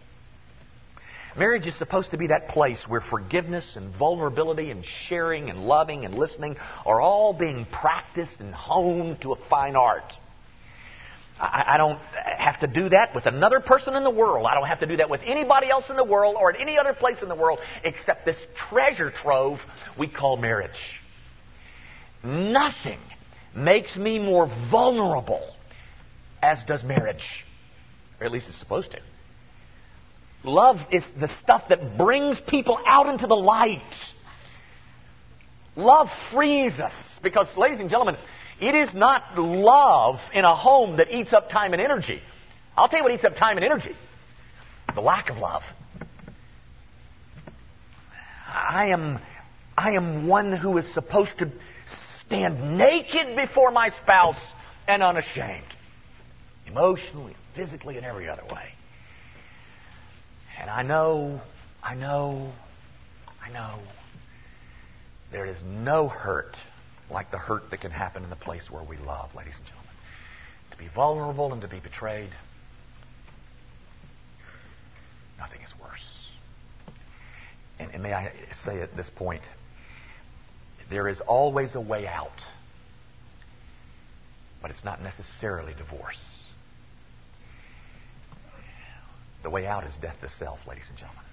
Marriage 1.38 1.68
is 1.68 1.76
supposed 1.76 2.12
to 2.12 2.18
be 2.18 2.28
that 2.28 2.50
place 2.50 2.88
where 2.88 3.02
forgiveness 3.02 3.76
and 3.76 3.96
vulnerability 3.96 4.72
and 4.72 4.84
sharing 4.84 5.50
and 5.50 5.66
loving 5.66 6.04
and 6.06 6.16
listening 6.16 6.58
are 6.86 7.00
all 7.00 7.34
being 7.34 7.66
practiced 7.66 8.40
and 8.40 8.54
honed 8.54 9.22
to 9.22 9.34
a 9.34 9.36
fine 9.48 9.76
art. 9.76 10.12
I, 11.42 11.78
don't 11.78 12.00
have 12.38 12.60
to 12.60 12.68
do 12.68 12.90
that 12.90 13.16
with 13.16 13.26
another 13.26 13.62
person 13.62 13.96
in 13.96 14.04
the 14.04 14.10
world. 14.10 14.46
I 14.46 14.56
don't 14.56 14.68
have 14.68 14.82
to 14.82 14.86
do 14.86 14.98
that 14.98 15.10
with 15.10 15.22
anybody 15.24 15.70
else 15.70 15.90
in 15.90 15.96
the 15.96 16.04
world 16.04 16.36
or 16.38 16.54
at 16.54 16.60
any 16.60 16.78
other 16.78 16.94
place 16.94 17.22
in 17.22 17.30
the 17.30 17.36
world 17.36 17.60
except 17.86 18.26
this 18.26 18.38
treasure 18.56 19.10
trove 19.10 19.62
we 19.98 20.08
call 20.08 20.36
marriage. 20.36 20.99
Nothing 22.24 23.00
makes 23.56 23.96
me 23.96 24.20
more 24.20 24.48
vulnerable 24.70 25.56
as 26.42 26.64
does 26.68 26.84
marriage. 26.84 27.46
Or 28.20 28.26
at 28.26 28.32
least 28.32 28.50
it's 28.50 28.60
supposed 28.60 28.92
to. 28.92 29.00
Love 30.44 30.80
is 30.92 31.04
the 31.20 31.28
stuff 31.40 31.64
that 31.70 31.98
brings 31.98 32.40
people 32.48 32.80
out 32.86 33.08
into 33.08 33.28
the 33.28 33.36
light. 33.36 33.82
Love 35.76 36.10
frees 36.32 36.80
us 36.80 36.94
because, 37.22 37.48
ladies 37.58 37.80
and 37.80 37.90
gentlemen, 37.90 38.18
it 38.60 38.76
is 38.76 38.94
not 38.94 39.38
love 39.38 40.20
in 40.34 40.44
a 40.46 40.56
home 40.56 40.98
that 40.98 41.14
eats 41.14 41.34
up 41.34 41.50
time 41.50 41.74
and 41.74 41.82
energy. 41.82 42.22
I'll 42.76 42.88
tell 42.88 43.00
you 43.00 43.04
what 43.04 43.14
eats 43.14 43.24
up 43.24 43.36
time 43.36 43.58
and 43.58 43.66
energy 43.66 43.96
the 44.96 45.02
lack 45.02 45.30
of 45.30 45.38
love. 45.38 45.64
I 48.48 48.88
am, 48.88 49.20
I 49.78 49.92
am 49.92 50.28
one 50.28 50.52
who 50.52 50.78
is 50.78 50.92
supposed 50.94 51.38
to 51.40 51.52
stand 52.30 52.78
naked 52.78 53.36
before 53.36 53.72
my 53.72 53.90
spouse 54.04 54.40
and 54.88 55.02
unashamed, 55.02 55.66
emotionally, 56.68 57.36
physically, 57.56 57.98
and 57.98 58.06
every 58.06 58.30
other 58.30 58.44
way. 58.54 58.72
And 60.62 60.70
I 60.70 60.84
know, 60.84 61.42
I 61.82 61.96
know, 61.96 62.54
I 63.44 63.50
know, 63.50 63.80
there 65.32 65.48
is 65.48 65.58
no 65.64 66.08
hurt 66.08 66.56
like 67.10 67.32
the 67.32 67.40
hurt 67.40 67.72
that 67.72 67.82
can 67.82 67.90
happen 67.90 68.24
in 68.24 68.30
the 68.30 68.36
place 68.36 68.70
where 68.70 68.84
we 68.84 68.98
love, 68.98 69.34
ladies 69.34 69.56
and 69.58 69.66
gentlemen. 69.66 69.90
To 70.72 70.78
be 70.78 70.88
vulnerable 70.88 71.52
and 71.52 71.64
to 71.64 71.68
be 71.68 71.80
betrayed, 71.80 72.30
nothing 75.40 75.62
is 75.62 75.74
worse. 75.82 76.06
And, 77.80 77.92
and 77.92 78.04
may 78.04 78.14
I 78.14 78.32
say 78.64 78.82
at 78.82 78.96
this 78.96 79.10
point, 79.10 79.42
there 80.90 81.08
is 81.08 81.20
always 81.22 81.76
a 81.76 81.82
way 81.82 82.08
out, 82.08 82.42
but 84.62 84.72
it's 84.72 84.84
not 84.84 85.02
necessarily 85.02 85.74
divorce. 85.74 86.20
The 89.44 89.50
way 89.50 89.66
out 89.66 89.88
is 89.88 89.96
death 89.98 90.18
to 90.22 90.30
self, 90.30 90.60
ladies 90.68 90.86
and 90.90 90.98
gentlemen. 90.98 91.24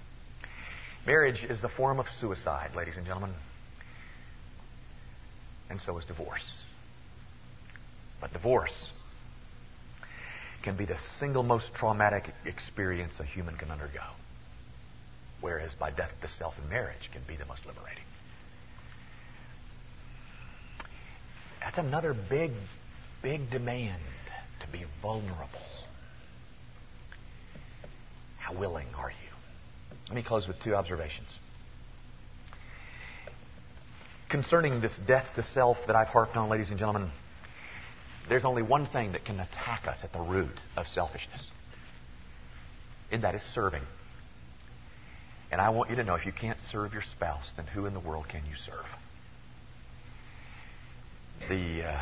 Marriage 1.05 1.43
is 1.43 1.63
a 1.63 1.69
form 1.69 1.99
of 1.99 2.05
suicide, 2.19 2.71
ladies 2.75 2.97
and 2.97 3.05
gentlemen 3.05 3.33
and 5.69 5.81
so 5.81 5.97
is 5.97 6.05
divorce. 6.05 6.49
But 8.19 8.33
divorce 8.33 8.75
can 10.63 10.75
be 10.75 10.85
the 10.85 10.97
single 11.19 11.43
most 11.43 11.73
traumatic 11.73 12.33
experience 12.45 13.19
a 13.19 13.23
human 13.23 13.55
can 13.57 13.71
undergo. 13.71 14.01
Whereas 15.39 15.71
by 15.79 15.91
death 15.91 16.11
to 16.21 16.27
self 16.27 16.55
in 16.61 16.69
marriage 16.69 17.09
can 17.11 17.21
be 17.27 17.35
the 17.35 17.45
most 17.45 17.65
liberating. 17.65 18.03
That's 21.67 21.79
another 21.79 22.13
big, 22.13 22.53
big 23.21 23.49
demand 23.49 24.01
to 24.61 24.67
be 24.69 24.85
vulnerable. 25.01 25.59
How 28.37 28.53
willing 28.53 28.87
are 28.97 29.09
you? 29.09 29.95
Let 30.07 30.15
me 30.15 30.23
close 30.23 30.47
with 30.47 30.57
two 30.61 30.75
observations. 30.75 31.27
Concerning 34.29 34.79
this 34.79 34.97
death 35.07 35.27
to 35.35 35.43
self 35.43 35.77
that 35.87 35.95
I've 35.97 36.07
harped 36.07 36.37
on, 36.37 36.47
ladies 36.47 36.69
and 36.69 36.79
gentlemen, 36.79 37.11
there's 38.29 38.45
only 38.45 38.61
one 38.61 38.85
thing 38.85 39.11
that 39.11 39.25
can 39.25 39.37
attack 39.37 39.89
us 39.89 39.97
at 40.03 40.13
the 40.13 40.21
root 40.21 40.57
of 40.77 40.87
selfishness, 40.87 41.51
and 43.11 43.25
that 43.25 43.35
is 43.35 43.43
serving. 43.53 43.83
And 45.51 45.59
I 45.59 45.71
want 45.71 45.89
you 45.89 45.97
to 45.97 46.05
know 46.05 46.15
if 46.15 46.25
you 46.25 46.31
can't 46.31 46.59
serve 46.71 46.93
your 46.93 47.03
spouse, 47.11 47.51
then 47.57 47.67
who 47.67 47.87
in 47.87 47.93
the 47.93 47.99
world 47.99 48.29
can 48.29 48.43
you 48.49 48.55
serve? 48.55 48.85
The 51.49 51.83
uh, 51.83 51.97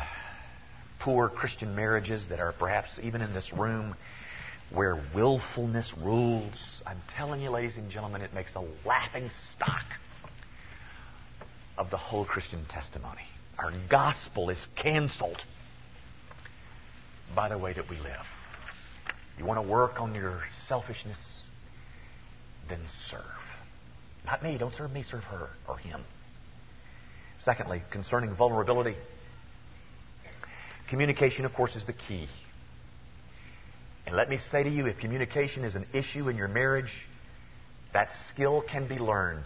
poor 0.98 1.28
Christian 1.28 1.76
marriages 1.76 2.26
that 2.28 2.40
are 2.40 2.50
perhaps 2.50 2.98
even 3.00 3.22
in 3.22 3.32
this 3.32 3.52
room 3.52 3.94
where 4.70 5.00
willfulness 5.14 5.92
rules, 5.96 6.54
I'm 6.84 7.00
telling 7.16 7.40
you, 7.40 7.50
ladies 7.50 7.76
and 7.76 7.88
gentlemen, 7.88 8.22
it 8.22 8.34
makes 8.34 8.56
a 8.56 8.64
laughing 8.84 9.30
stock 9.52 9.84
of 11.78 11.90
the 11.90 11.96
whole 11.96 12.24
Christian 12.24 12.64
testimony. 12.68 13.22
Our 13.56 13.72
gospel 13.88 14.50
is 14.50 14.58
canceled 14.74 15.40
by 17.32 17.48
the 17.48 17.58
way 17.58 17.72
that 17.72 17.88
we 17.88 17.98
live. 17.98 18.26
You 19.38 19.44
want 19.44 19.58
to 19.62 19.68
work 19.68 20.00
on 20.00 20.12
your 20.14 20.42
selfishness? 20.66 21.18
Then 22.68 22.80
serve. 23.08 23.22
Not 24.24 24.42
me. 24.42 24.58
Don't 24.58 24.74
serve 24.74 24.92
me. 24.92 25.04
Serve 25.04 25.22
her 25.24 25.50
or 25.68 25.78
him. 25.78 26.00
Secondly, 27.38 27.82
concerning 27.90 28.34
vulnerability, 28.34 28.96
communication, 30.88 31.44
of 31.44 31.54
course, 31.54 31.76
is 31.76 31.84
the 31.84 31.92
key. 31.92 32.28
And 34.06 34.14
let 34.14 34.28
me 34.28 34.38
say 34.50 34.62
to 34.62 34.70
you, 34.70 34.86
if 34.86 34.98
communication 34.98 35.64
is 35.64 35.74
an 35.74 35.86
issue 35.92 36.28
in 36.28 36.36
your 36.36 36.48
marriage, 36.48 36.92
that 37.92 38.10
skill 38.28 38.62
can 38.62 38.86
be 38.86 38.98
learned. 38.98 39.44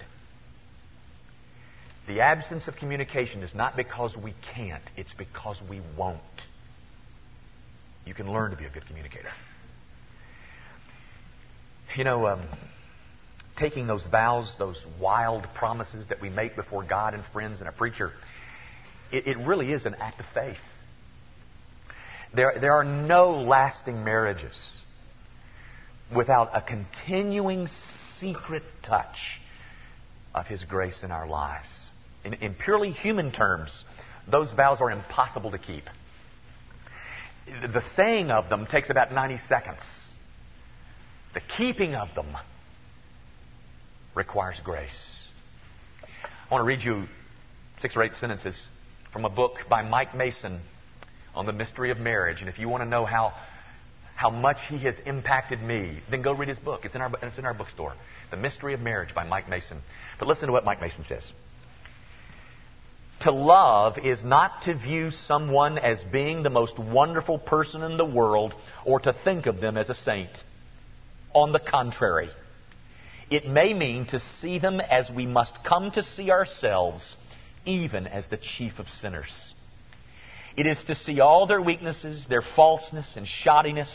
The 2.07 2.20
absence 2.20 2.68
of 2.68 2.76
communication 2.76 3.43
is 3.43 3.55
not 3.55 3.76
because 3.76 4.16
we 4.16 4.34
can't, 4.55 4.82
it's 4.97 5.12
because 5.12 5.62
we 5.68 5.80
won't. 5.97 6.20
You 8.05 8.14
can 8.14 8.32
learn 8.32 8.51
to 8.51 8.57
be 8.57 8.64
a 8.64 8.70
good 8.70 8.86
communicator. 8.86 9.30
You 11.97 12.05
know, 12.05 12.26
um, 12.26 12.41
taking 13.57 13.86
those 13.86 14.05
vows, 14.07 14.55
those 14.59 14.78
wild 14.99 15.47
promises 15.55 16.07
that 16.07 16.20
we 16.20 16.30
make 16.30 16.57
before 16.57 16.82
God 16.82 17.14
and 17.14 17.24
friends 17.32 17.61
and 17.61 17.68
a 17.68 17.72
preacher, 17.72 18.12
it, 19.12 19.26
it 19.26 19.38
really 19.38 19.72
is 19.72 19.86
an 19.86 19.95
act 20.01 20.20
of 20.20 20.26
faith. 20.34 20.59
There, 22.33 22.57
there 22.61 22.74
are 22.74 22.85
no 22.85 23.43
lasting 23.43 24.05
marriages 24.05 24.57
without 26.14 26.51
a 26.55 26.61
continuing 26.61 27.68
secret 28.18 28.62
touch 28.83 29.41
of 30.35 30.47
His 30.47 30.64
grace 30.64 31.03
in 31.03 31.11
our 31.11 31.26
lives. 31.26 31.68
In, 32.24 32.35
in 32.35 32.55
purely 32.55 32.93
human 32.93 33.33
terms, 33.33 33.85
those 34.28 34.53
vows 34.53 34.81
are 34.81 34.91
impossible 34.91 35.51
to 35.51 35.59
keep. 35.59 35.85
The 37.47 37.83
saying 37.97 38.31
of 38.31 38.49
them 38.49 38.66
takes 38.66 38.91
about 38.91 39.12
90 39.12 39.39
seconds. 39.49 39.83
The 41.35 41.41
keeping 41.57 41.95
of 41.95 42.14
them 42.14 42.37
requires 44.14 44.57
grace. 44.62 45.20
I 46.03 46.55
want 46.55 46.62
to 46.62 46.66
read 46.66 46.83
you 46.83 47.07
six 47.81 47.97
or 47.97 48.03
eight 48.03 48.14
sentences 48.14 48.68
from 49.12 49.24
a 49.24 49.31
book 49.31 49.59
by 49.68 49.83
Mike 49.83 50.14
Mason 50.14 50.61
on 51.35 51.47
the 51.47 51.53
mystery 51.53 51.91
of 51.91 51.99
marriage. 51.99 52.41
And 52.41 52.49
if 52.49 52.59
you 52.59 52.68
want 52.68 52.83
to 52.83 52.89
know 52.89 53.05
how, 53.05 53.35
how 54.14 54.31
much 54.31 54.59
he 54.68 54.78
has 54.78 54.97
impacted 55.07 55.62
me, 55.62 56.01
then 56.11 56.22
go 56.22 56.33
read 56.33 56.49
his 56.49 56.59
book. 56.59 56.85
It's 56.85 56.95
in, 56.95 57.01
our, 57.01 57.11
it's 57.22 57.39
in 57.39 57.45
our 57.45 57.55
bookstore. 57.55 57.95
The 58.31 58.37
Mystery 58.37 58.74
of 58.74 58.81
Marriage 58.81 59.14
by 59.14 59.24
Mike 59.24 59.49
Mason. 59.49 59.83
But 60.18 60.28
listen 60.28 60.47
to 60.47 60.53
what 60.53 60.64
Mike 60.64 60.81
Mason 60.81 61.05
says. 61.05 61.24
To 63.20 63.33
love 63.33 63.99
is 63.99 64.24
not 64.24 64.62
to 64.62 64.74
view 64.74 65.11
someone 65.11 65.78
as 65.78 66.03
being 66.05 66.43
the 66.43 66.51
most 66.51 66.78
wonderful 66.78 67.39
person 67.39 67.83
in 67.83 67.99
the 67.99 68.05
world 68.05 68.55
or 68.85 68.99
to 69.01 69.12
think 69.12 69.47
of 69.47 69.61
them 69.61 69.76
as 69.76 69.91
a 69.91 69.95
saint. 69.95 70.31
On 71.35 71.53
the 71.53 71.59
contrary, 71.59 72.31
it 73.31 73.47
may 73.47 73.74
mean 73.74 74.07
to 74.07 74.20
see 74.41 74.59
them 74.59 74.81
as 74.81 75.11
we 75.11 75.26
must 75.26 75.53
come 75.62 75.91
to 75.93 76.03
see 76.03 76.31
ourselves, 76.31 77.16
even 77.64 78.07
as 78.07 78.26
the 78.26 78.39
chief 78.39 78.78
of 78.78 78.89
sinners. 78.89 79.55
It 80.57 80.66
is 80.66 80.82
to 80.84 80.94
see 80.94 81.20
all 81.20 81.46
their 81.46 81.61
weaknesses, 81.61 82.26
their 82.28 82.42
falseness 82.42 83.16
and 83.16 83.26
shoddiness, 83.26 83.90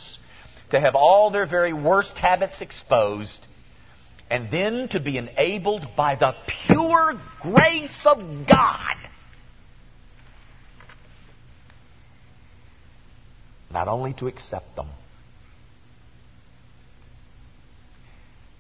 to 0.72 0.80
have 0.80 0.96
all 0.96 1.32
their 1.32 1.46
very 1.46 1.74
worst 1.74 2.18
habits 2.18 2.62
exposed, 2.62 3.40
and 4.30 4.50
then 4.50 4.88
to 4.90 5.00
be 5.00 5.18
enabled 5.18 5.88
by 5.96 6.16
the 6.16 6.34
pure 6.68 7.20
grace 7.42 8.06
of 8.06 8.48
God 8.48 8.96
not 13.76 13.90
only 13.90 14.14
to 14.14 14.28
accept 14.28 14.74
them, 14.78 14.88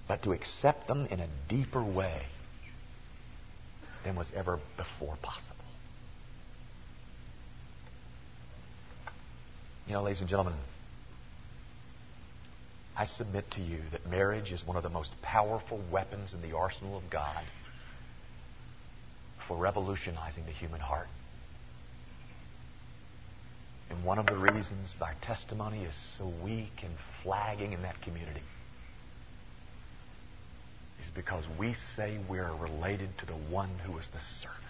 but 0.09 0.21
to 0.23 0.33
accept 0.33 0.89
them 0.89 1.07
in 1.09 1.21
a 1.21 1.27
deeper 1.47 1.81
way 1.81 2.23
than 4.03 4.17
was 4.17 4.27
ever 4.35 4.59
before 4.75 5.15
possible. 5.21 5.54
You 9.87 9.93
know, 9.93 10.01
ladies 10.01 10.19
and 10.19 10.29
gentlemen, 10.29 10.55
I 12.97 13.05
submit 13.05 13.51
to 13.51 13.61
you 13.61 13.79
that 13.91 14.09
marriage 14.09 14.51
is 14.51 14.65
one 14.65 14.77
of 14.77 14.83
the 14.83 14.89
most 14.89 15.11
powerful 15.21 15.79
weapons 15.91 16.33
in 16.33 16.41
the 16.41 16.55
arsenal 16.55 16.97
of 16.97 17.09
God 17.09 17.43
for 19.47 19.57
revolutionizing 19.57 20.45
the 20.45 20.51
human 20.51 20.79
heart. 20.79 21.07
And 23.91 24.03
one 24.03 24.17
of 24.17 24.25
the 24.25 24.35
reasons 24.35 24.89
our 24.99 25.13
testimony 25.21 25.83
is 25.83 25.93
so 26.17 26.33
weak 26.43 26.81
and 26.83 26.95
flagging 27.21 27.73
in 27.73 27.83
that 27.83 28.01
community 28.01 28.41
is 31.03 31.09
because 31.13 31.43
we 31.59 31.75
say 31.95 32.17
we're 32.27 32.53
related 32.55 33.09
to 33.19 33.25
the 33.27 33.33
one 33.33 33.69
who 33.85 33.91
was 33.91 34.07
the 34.07 34.19
servant. 34.41 34.61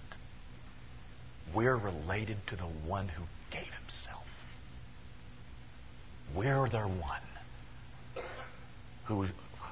We're 1.53 1.77
related 1.77 2.37
to 2.47 2.57
the 2.57 2.63
one 2.63 3.07
who 3.07 3.23
gave 3.51 3.71
himself. 3.81 4.24
We're 6.33 6.67
the 6.69 6.79
one 6.79 7.21
who, 9.05 9.27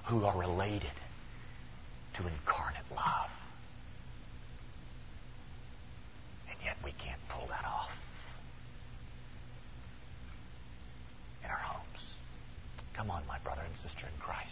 who 0.06 0.26
are 0.26 0.38
related 0.38 0.92
to 2.16 2.24
incarnate 2.28 2.84
love. 2.96 3.30
And 6.50 6.58
yet 6.64 6.78
we 6.84 6.92
can't 6.92 7.20
pull 7.30 7.48
that 7.48 7.66
off 7.66 7.92
in 11.44 11.50
our 11.50 11.58
homes. 11.58 12.14
Come 12.94 13.10
on, 13.10 13.24
my 13.28 13.40
brother 13.40 13.62
and 13.66 13.76
sister 13.78 14.06
in 14.06 14.22
Christ. 14.22 14.50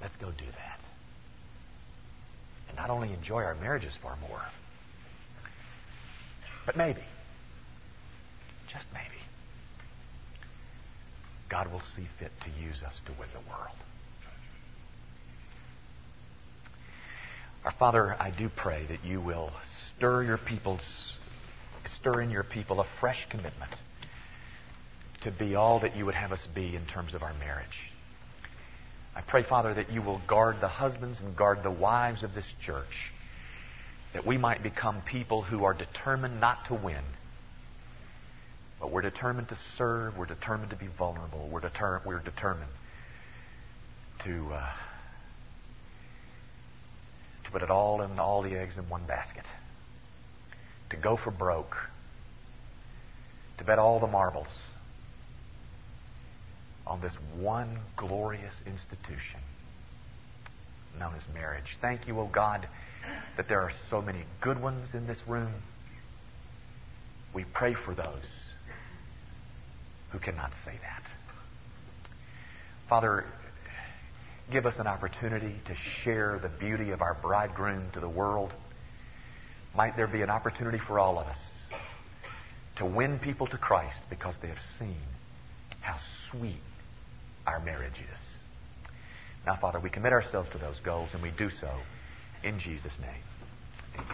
Let's 0.00 0.16
go 0.16 0.30
do 0.30 0.44
that. 0.44 0.80
And 2.68 2.76
not 2.76 2.88
only 2.88 3.12
enjoy 3.12 3.42
our 3.42 3.56
marriages 3.56 3.94
far 3.96 4.16
more, 4.28 4.42
but 6.64 6.76
maybe, 6.76 7.02
just 8.72 8.86
maybe, 8.92 9.22
God 11.48 11.72
will 11.72 11.82
see 11.96 12.06
fit 12.18 12.32
to 12.42 12.50
use 12.62 12.82
us 12.82 13.00
to 13.06 13.12
win 13.12 13.28
the 13.32 13.50
world. 13.50 13.76
Our 17.64 17.72
Father, 17.72 18.16
I 18.18 18.30
do 18.30 18.48
pray 18.48 18.86
that 18.88 19.04
you 19.04 19.20
will 19.20 19.50
stir 19.96 20.22
your 20.22 20.38
people's 20.38 21.16
stir 21.86 22.20
in 22.20 22.30
your 22.30 22.44
people 22.44 22.80
a 22.80 22.86
fresh 23.00 23.28
commitment 23.28 23.72
to 25.22 25.30
be 25.30 25.54
all 25.54 25.80
that 25.80 25.96
you 25.96 26.06
would 26.06 26.14
have 26.14 26.32
us 26.32 26.46
be 26.54 26.74
in 26.74 26.86
terms 26.86 27.14
of 27.14 27.22
our 27.22 27.34
marriage. 27.34 27.90
I 29.14 29.20
pray, 29.22 29.42
Father, 29.42 29.74
that 29.74 29.92
you 29.92 30.00
will 30.00 30.20
guard 30.26 30.60
the 30.60 30.68
husbands 30.68 31.20
and 31.20 31.36
guard 31.36 31.62
the 31.62 31.70
wives 31.70 32.22
of 32.22 32.34
this 32.34 32.46
church, 32.60 33.12
that 34.14 34.26
we 34.26 34.38
might 34.38 34.62
become 34.62 35.02
people 35.02 35.42
who 35.42 35.64
are 35.64 35.74
determined 35.74 36.40
not 36.40 36.66
to 36.68 36.74
win, 36.74 37.02
but 38.80 38.90
we're 38.90 39.02
determined 39.02 39.48
to 39.50 39.56
serve, 39.76 40.16
we're 40.16 40.24
determined 40.24 40.70
to 40.70 40.76
be 40.76 40.86
vulnerable, 40.86 41.48
we're, 41.52 41.60
deter- 41.60 42.00
we're 42.04 42.18
determined 42.18 42.70
to, 44.20 44.48
uh, 44.54 44.66
to 47.44 47.50
put 47.50 47.62
it 47.62 47.70
all 47.70 48.00
in 48.00 48.18
all 48.18 48.40
the 48.40 48.56
eggs 48.56 48.78
in 48.78 48.88
one 48.88 49.04
basket, 49.04 49.44
to 50.88 50.96
go 50.96 51.16
for 51.16 51.30
broke, 51.30 51.76
to 53.58 53.64
bet 53.64 53.78
all 53.78 54.00
the 54.00 54.06
marbles 54.06 54.48
on 56.86 57.02
this 57.02 57.14
one 57.38 57.78
glorious 57.96 58.54
institution 58.66 59.40
known 60.98 61.14
as 61.16 61.34
marriage. 61.34 61.76
Thank 61.80 62.08
you, 62.08 62.18
O 62.18 62.22
oh 62.22 62.26
God, 62.26 62.66
that 63.36 63.48
there 63.48 63.60
are 63.60 63.72
so 63.90 64.02
many 64.02 64.20
good 64.40 64.60
ones 64.60 64.94
in 64.94 65.06
this 65.06 65.18
room. 65.28 65.52
We 67.32 67.44
pray 67.44 67.74
for 67.74 67.94
those 67.94 68.24
who 70.10 70.18
cannot 70.18 70.52
say 70.64 70.72
that. 70.82 71.02
Father, 72.88 73.24
give 74.50 74.66
us 74.66 74.78
an 74.78 74.86
opportunity 74.86 75.54
to 75.66 75.74
share 76.02 76.38
the 76.42 76.48
beauty 76.48 76.90
of 76.90 77.02
our 77.02 77.14
bridegroom 77.14 77.90
to 77.92 78.00
the 78.00 78.08
world. 78.08 78.52
Might 79.74 79.96
there 79.96 80.08
be 80.08 80.22
an 80.22 80.30
opportunity 80.30 80.78
for 80.78 80.98
all 80.98 81.18
of 81.18 81.26
us 81.26 81.38
to 82.76 82.84
win 82.86 83.18
people 83.18 83.46
to 83.46 83.58
Christ 83.58 84.02
because 84.08 84.34
they 84.42 84.48
have 84.48 84.62
seen 84.78 84.96
how 85.80 85.96
sweet 86.30 86.60
our 87.46 87.60
marriage 87.60 87.92
is. 87.92 88.20
Now, 89.46 89.56
Father, 89.56 89.78
we 89.78 89.90
commit 89.90 90.12
ourselves 90.12 90.48
to 90.50 90.58
those 90.58 90.78
goals, 90.80 91.10
and 91.12 91.22
we 91.22 91.30
do 91.30 91.50
so 91.60 91.70
in 92.42 92.58
Jesus' 92.58 92.92
name. 93.00 94.06